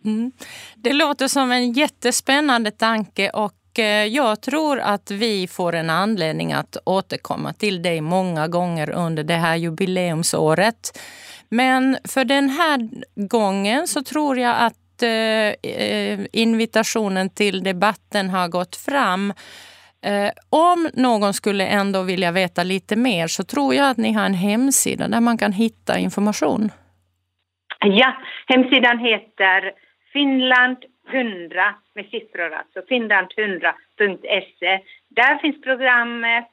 Mm. 0.05 0.33
Det 0.77 0.93
låter 0.93 1.29
som 1.29 1.51
en 1.51 1.73
jättespännande 1.73 2.71
tanke 2.71 3.31
och 3.31 3.60
Eh, 3.79 3.85
jag 4.07 4.43
tror 4.43 4.81
att 4.81 5.11
vi 5.11 5.47
får 5.49 5.75
en 5.75 5.91
anledning 5.91 6.53
att 6.53 6.77
återkomma 6.85 7.53
till 7.53 7.83
dig 7.83 8.01
många 8.01 8.49
gånger 8.49 8.91
under 8.91 9.25
det 9.25 9.35
här 9.35 9.57
jubileumsåret. 9.57 11.01
Men 11.49 11.97
för 12.15 12.25
den 12.25 12.49
här 12.49 12.89
gången 13.29 13.87
så 13.87 14.03
tror 14.03 14.39
jag 14.39 14.57
att 14.59 15.03
eh, 15.03 15.71
eh 15.73 16.21
invitationen 16.33 17.31
till 17.31 17.63
debatten 17.63 18.31
har 18.31 18.49
gått 18.49 18.77
fram. 18.77 19.33
Eh, 20.05 20.31
om 20.51 20.89
någon 20.95 21.35
skulle 21.35 21.67
ändå 21.67 22.03
vilja 22.03 22.33
veta 22.33 22.63
lite 22.63 22.97
mer 22.97 23.27
så 23.27 23.45
tror 23.45 23.75
jag 23.75 23.91
att 23.91 23.97
ni 23.97 24.13
har 24.13 24.27
en 24.27 24.35
hemsida 24.35 25.09
där 25.09 25.21
man 25.21 25.39
kan 25.39 25.53
hitta 25.53 25.99
information. 25.99 26.71
Ja, 27.81 28.17
hemsidan 28.47 28.99
heter 28.99 29.73
Finland 30.13 30.77
100 31.15 31.75
med 31.95 32.07
siffror 32.07 32.53
alltså, 32.53 32.81
finland100.se. 32.81 34.81
Där 35.09 35.39
finns 35.39 35.61
programmet, 35.61 36.49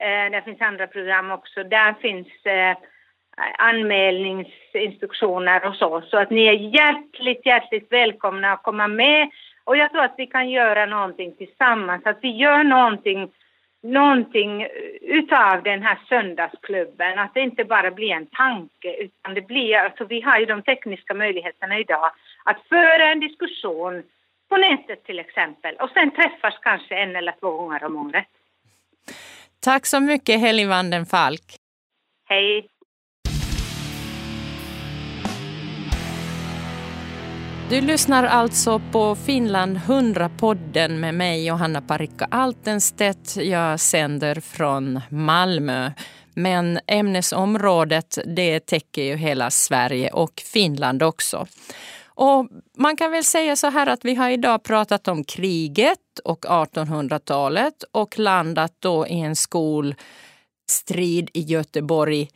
eh, 0.00 0.30
där 0.30 0.40
finns 0.40 0.60
andra 0.60 0.86
program 0.86 1.30
också, 1.30 1.64
där 1.64 1.92
finns 1.92 2.46
eh, 2.46 2.76
anmälningsinstruktioner 3.58 5.66
och 5.66 5.76
så. 5.76 6.00
Så 6.00 6.18
att 6.18 6.30
ni 6.30 6.46
är 6.46 6.52
hjärtligt, 6.52 7.46
hjärtligt 7.46 7.92
välkomna 7.92 8.52
att 8.52 8.62
komma 8.62 8.88
med. 8.88 9.30
Och 9.64 9.76
jag 9.76 9.90
tror 9.90 10.04
att 10.04 10.14
vi 10.16 10.26
kan 10.26 10.50
göra 10.50 10.86
någonting 10.86 11.36
tillsammans, 11.36 12.06
att 12.06 12.18
vi 12.22 12.36
gör 12.36 12.64
någonting 12.64 13.32
någonting 13.82 14.66
utav 15.00 15.62
den 15.62 15.82
här 15.82 15.98
söndagsklubben, 16.08 17.18
att 17.18 17.34
det 17.34 17.40
inte 17.40 17.64
bara 17.64 17.90
blir 17.90 18.10
en 18.10 18.26
tanke 18.26 18.96
utan 18.98 19.34
det 19.34 19.40
blir, 19.40 19.76
alltså 19.76 20.04
vi 20.04 20.20
har 20.20 20.38
ju 20.38 20.46
de 20.46 20.62
tekniska 20.62 21.14
möjligheterna 21.14 21.78
idag 21.78 22.10
att 22.50 22.68
föra 22.68 23.12
en 23.12 23.20
diskussion 23.20 24.02
på 24.48 24.56
nätet 24.56 25.04
till 25.04 25.18
exempel 25.18 25.76
och 25.76 25.90
sen 25.90 26.10
träffas 26.10 26.54
kanske 26.62 26.94
en 26.94 27.16
eller 27.16 27.34
två 27.40 27.50
gånger 27.50 27.84
om 27.84 27.96
året. 27.96 28.26
Tack 29.60 29.86
så 29.86 30.00
mycket 30.00 30.40
Heli 30.40 30.64
Vandenfalk. 30.64 31.56
Hej. 32.28 32.68
Du 37.70 37.80
lyssnar 37.80 38.24
alltså 38.24 38.80
på 38.92 39.16
Finland 39.26 39.76
100-podden 39.76 40.88
med 40.88 41.14
mig 41.14 41.46
Johanna 41.46 41.82
Parikka 41.82 42.28
Altenstedt. 42.30 43.36
Jag 43.36 43.80
sänder 43.80 44.40
från 44.40 45.00
Malmö. 45.10 45.90
Men 46.34 46.80
ämnesområdet 46.86 48.18
det 48.36 48.60
täcker 48.60 49.02
ju 49.02 49.16
hela 49.16 49.50
Sverige 49.50 50.10
och 50.10 50.42
Finland 50.52 51.02
också. 51.02 51.46
Och 52.22 52.48
man 52.76 52.96
kan 52.96 53.10
väl 53.10 53.24
säga 53.24 53.56
så 53.56 53.66
här 53.66 53.86
att 53.86 54.04
vi 54.04 54.14
har 54.14 54.30
idag 54.30 54.62
pratat 54.62 55.08
om 55.08 55.24
kriget 55.24 55.98
och 56.24 56.44
1800-talet 56.44 57.84
och 57.92 58.18
landat 58.18 58.72
då 58.78 59.06
i 59.06 59.20
en 59.20 59.36
skolstrid 59.36 61.30
i 61.32 61.40
Göteborg 61.40 62.28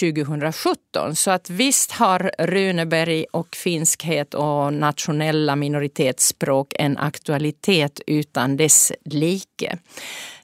2017. 0.00 1.16
Så 1.16 1.30
att 1.30 1.50
visst 1.50 1.92
har 1.92 2.30
Runeberg 2.38 3.26
och 3.30 3.56
finskhet 3.56 4.34
och 4.34 4.72
nationella 4.72 5.56
minoritetsspråk 5.56 6.74
en 6.78 6.98
aktualitet 6.98 8.00
utan 8.06 8.56
dess 8.56 8.92
like. 9.04 9.78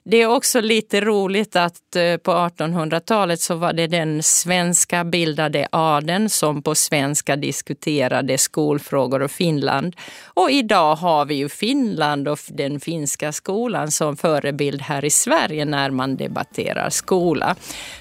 Det 0.03 0.21
är 0.21 0.27
också 0.27 0.61
lite 0.61 1.01
roligt 1.01 1.55
att 1.55 1.95
eh, 1.95 2.17
på 2.17 2.31
1800-talet 2.31 3.41
så 3.41 3.55
var 3.55 3.73
det 3.73 3.87
den 3.87 4.23
svenska 4.23 5.03
bildade 5.03 5.67
adeln 5.71 6.29
som 6.29 6.61
på 6.61 6.75
svenska 6.75 7.35
diskuterade 7.35 8.37
skolfrågor 8.37 9.21
och 9.21 9.31
Finland. 9.31 9.95
Och 10.25 10.51
idag 10.51 10.95
har 10.95 11.25
vi 11.25 11.35
ju 11.35 11.49
Finland 11.49 12.27
och 12.27 12.39
den 12.47 12.79
finska 12.79 13.31
skolan 13.31 13.91
som 13.91 14.17
förebild 14.17 14.81
här 14.81 15.05
i 15.05 15.09
Sverige 15.09 15.65
när 15.65 15.91
man 15.91 16.15
debatterar 16.15 16.89
skola. 16.89 17.55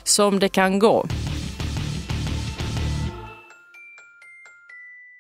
Som 0.05 0.39
det 0.39 0.49
kan 0.49 0.79
gå. 0.79 1.07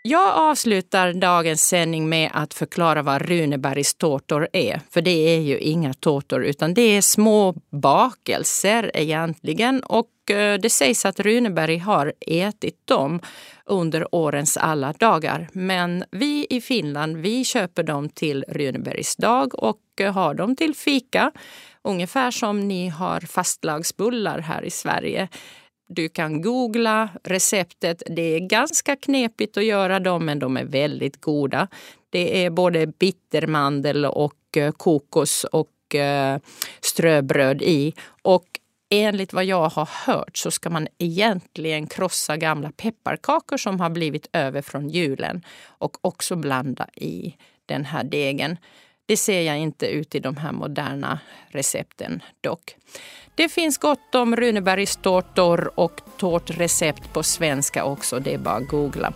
Jag 0.03 0.35
avslutar 0.35 1.13
dagens 1.13 1.69
sändning 1.69 2.09
med 2.09 2.31
att 2.35 2.55
förklara 2.55 3.03
vad 3.03 3.23
Runebergs 3.23 3.95
tårtor 3.95 4.49
är. 4.53 4.81
För 4.91 5.03
det 5.03 5.11
är 5.11 5.41
ju 5.41 5.59
inga 5.59 5.95
tårtor 5.95 6.45
utan 6.45 6.75
det 6.75 6.83
är 6.83 7.03
små 7.03 7.55
bakelser 7.71 8.91
egentligen. 8.95 9.83
Och 9.83 10.31
eh, 10.31 10.59
det 10.59 10.71
sägs 10.71 11.07
att 11.07 11.21
Runeberg 11.21 11.79
har 11.79 12.13
ätit 12.21 12.87
dem 12.87 13.21
under 13.65 14.15
årens 14.15 14.57
alla 14.57 14.93
dagar. 14.93 15.49
Men 15.53 16.05
vi 16.11 16.47
i 16.51 16.61
Finland 16.61 17.17
vi 17.17 17.45
köper 17.45 17.83
dem 17.83 18.09
till 18.09 18.45
Runebergs 18.49 19.17
dag 19.17 19.65
och 19.65 19.81
eh, 20.01 20.13
har 20.13 20.35
dem 20.35 20.57
till 20.57 20.75
fika. 20.75 21.33
Ungefär 21.85 22.31
som 22.31 22.69
ni 22.69 22.89
har 22.89 23.21
fastlagsbullar 23.21 24.39
här 24.39 24.65
i 24.65 24.71
Sverige. 24.71 25.29
Du 25.93 26.09
kan 26.09 26.43
googla 26.43 27.09
receptet. 27.25 28.03
Det 28.07 28.23
är 28.23 28.41
ganska 28.41 28.97
knepigt 28.97 29.57
att 29.57 29.65
göra 29.65 30.01
dem, 30.01 30.25
men 30.25 30.39
de 30.39 30.57
är 30.57 30.65
väldigt 30.65 31.21
goda. 31.21 31.69
Det 32.11 32.45
är 32.45 32.51
både 32.51 32.87
bittermandel 32.87 34.05
och 34.05 34.57
eh, 34.57 34.73
kokos 34.73 35.45
och 35.45 35.95
eh, 35.95 36.39
ströbröd 36.81 37.63
i. 37.63 37.95
Och 38.23 38.47
enligt 38.91 39.33
vad 39.33 39.45
jag 39.45 39.69
har 39.69 39.89
hört 40.07 40.37
så 40.37 40.51
ska 40.51 40.71
man 40.71 40.89
egentligen 40.99 41.87
krossa 41.87 42.37
gamla 42.37 42.73
pepparkakor 42.73 43.57
som 43.57 43.81
har 43.81 43.91
blivit 43.91 44.29
över 44.33 44.63
från 44.63 44.89
julen 44.89 45.45
och 45.67 45.97
också 46.01 46.37
blanda 46.37 46.89
i 46.95 47.37
den 47.67 47.85
här 47.85 48.05
degen. 48.05 48.57
Det 49.11 49.17
ser 49.17 49.43
jag 49.43 49.59
inte 49.59 49.87
ut 49.87 50.15
i 50.15 50.21
de 50.21 50.37
här 50.37 50.53
moderna 50.53 51.19
recepten 51.49 52.23
dock. 52.41 52.77
Det 53.35 53.49
finns 53.49 53.79
gott 53.79 54.15
om 54.15 54.37
Runebergstårtor 54.37 55.73
och 55.75 56.01
tårtrecept 56.17 57.13
på 57.13 57.23
svenska 57.23 57.85
också. 57.85 58.19
Det 58.19 58.35
är 58.35 58.39
bara 58.39 58.55
att 58.55 58.69
googla. 58.69 59.13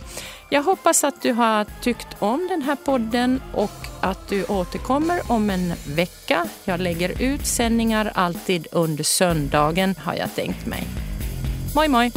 Jag 0.49 0.63
hoppas 0.63 1.03
att 1.03 1.21
du 1.21 1.31
har 1.31 1.65
tyckt 1.81 2.07
om 2.19 2.47
den 2.49 2.61
här 2.61 2.75
podden 2.75 3.41
och 3.53 3.87
att 4.01 4.29
du 4.29 4.45
återkommer 4.45 5.21
om 5.31 5.49
en 5.49 5.73
vecka. 5.87 6.47
Jag 6.65 6.79
lägger 6.79 7.21
ut 7.21 7.45
sändningar 7.45 8.11
alltid 8.15 8.67
under 8.71 9.03
söndagen 9.03 9.95
har 10.03 10.13
jag 10.13 10.35
tänkt 10.35 10.65
mig. 10.65 10.83
Moi 11.75 11.87
moi! 11.87 12.11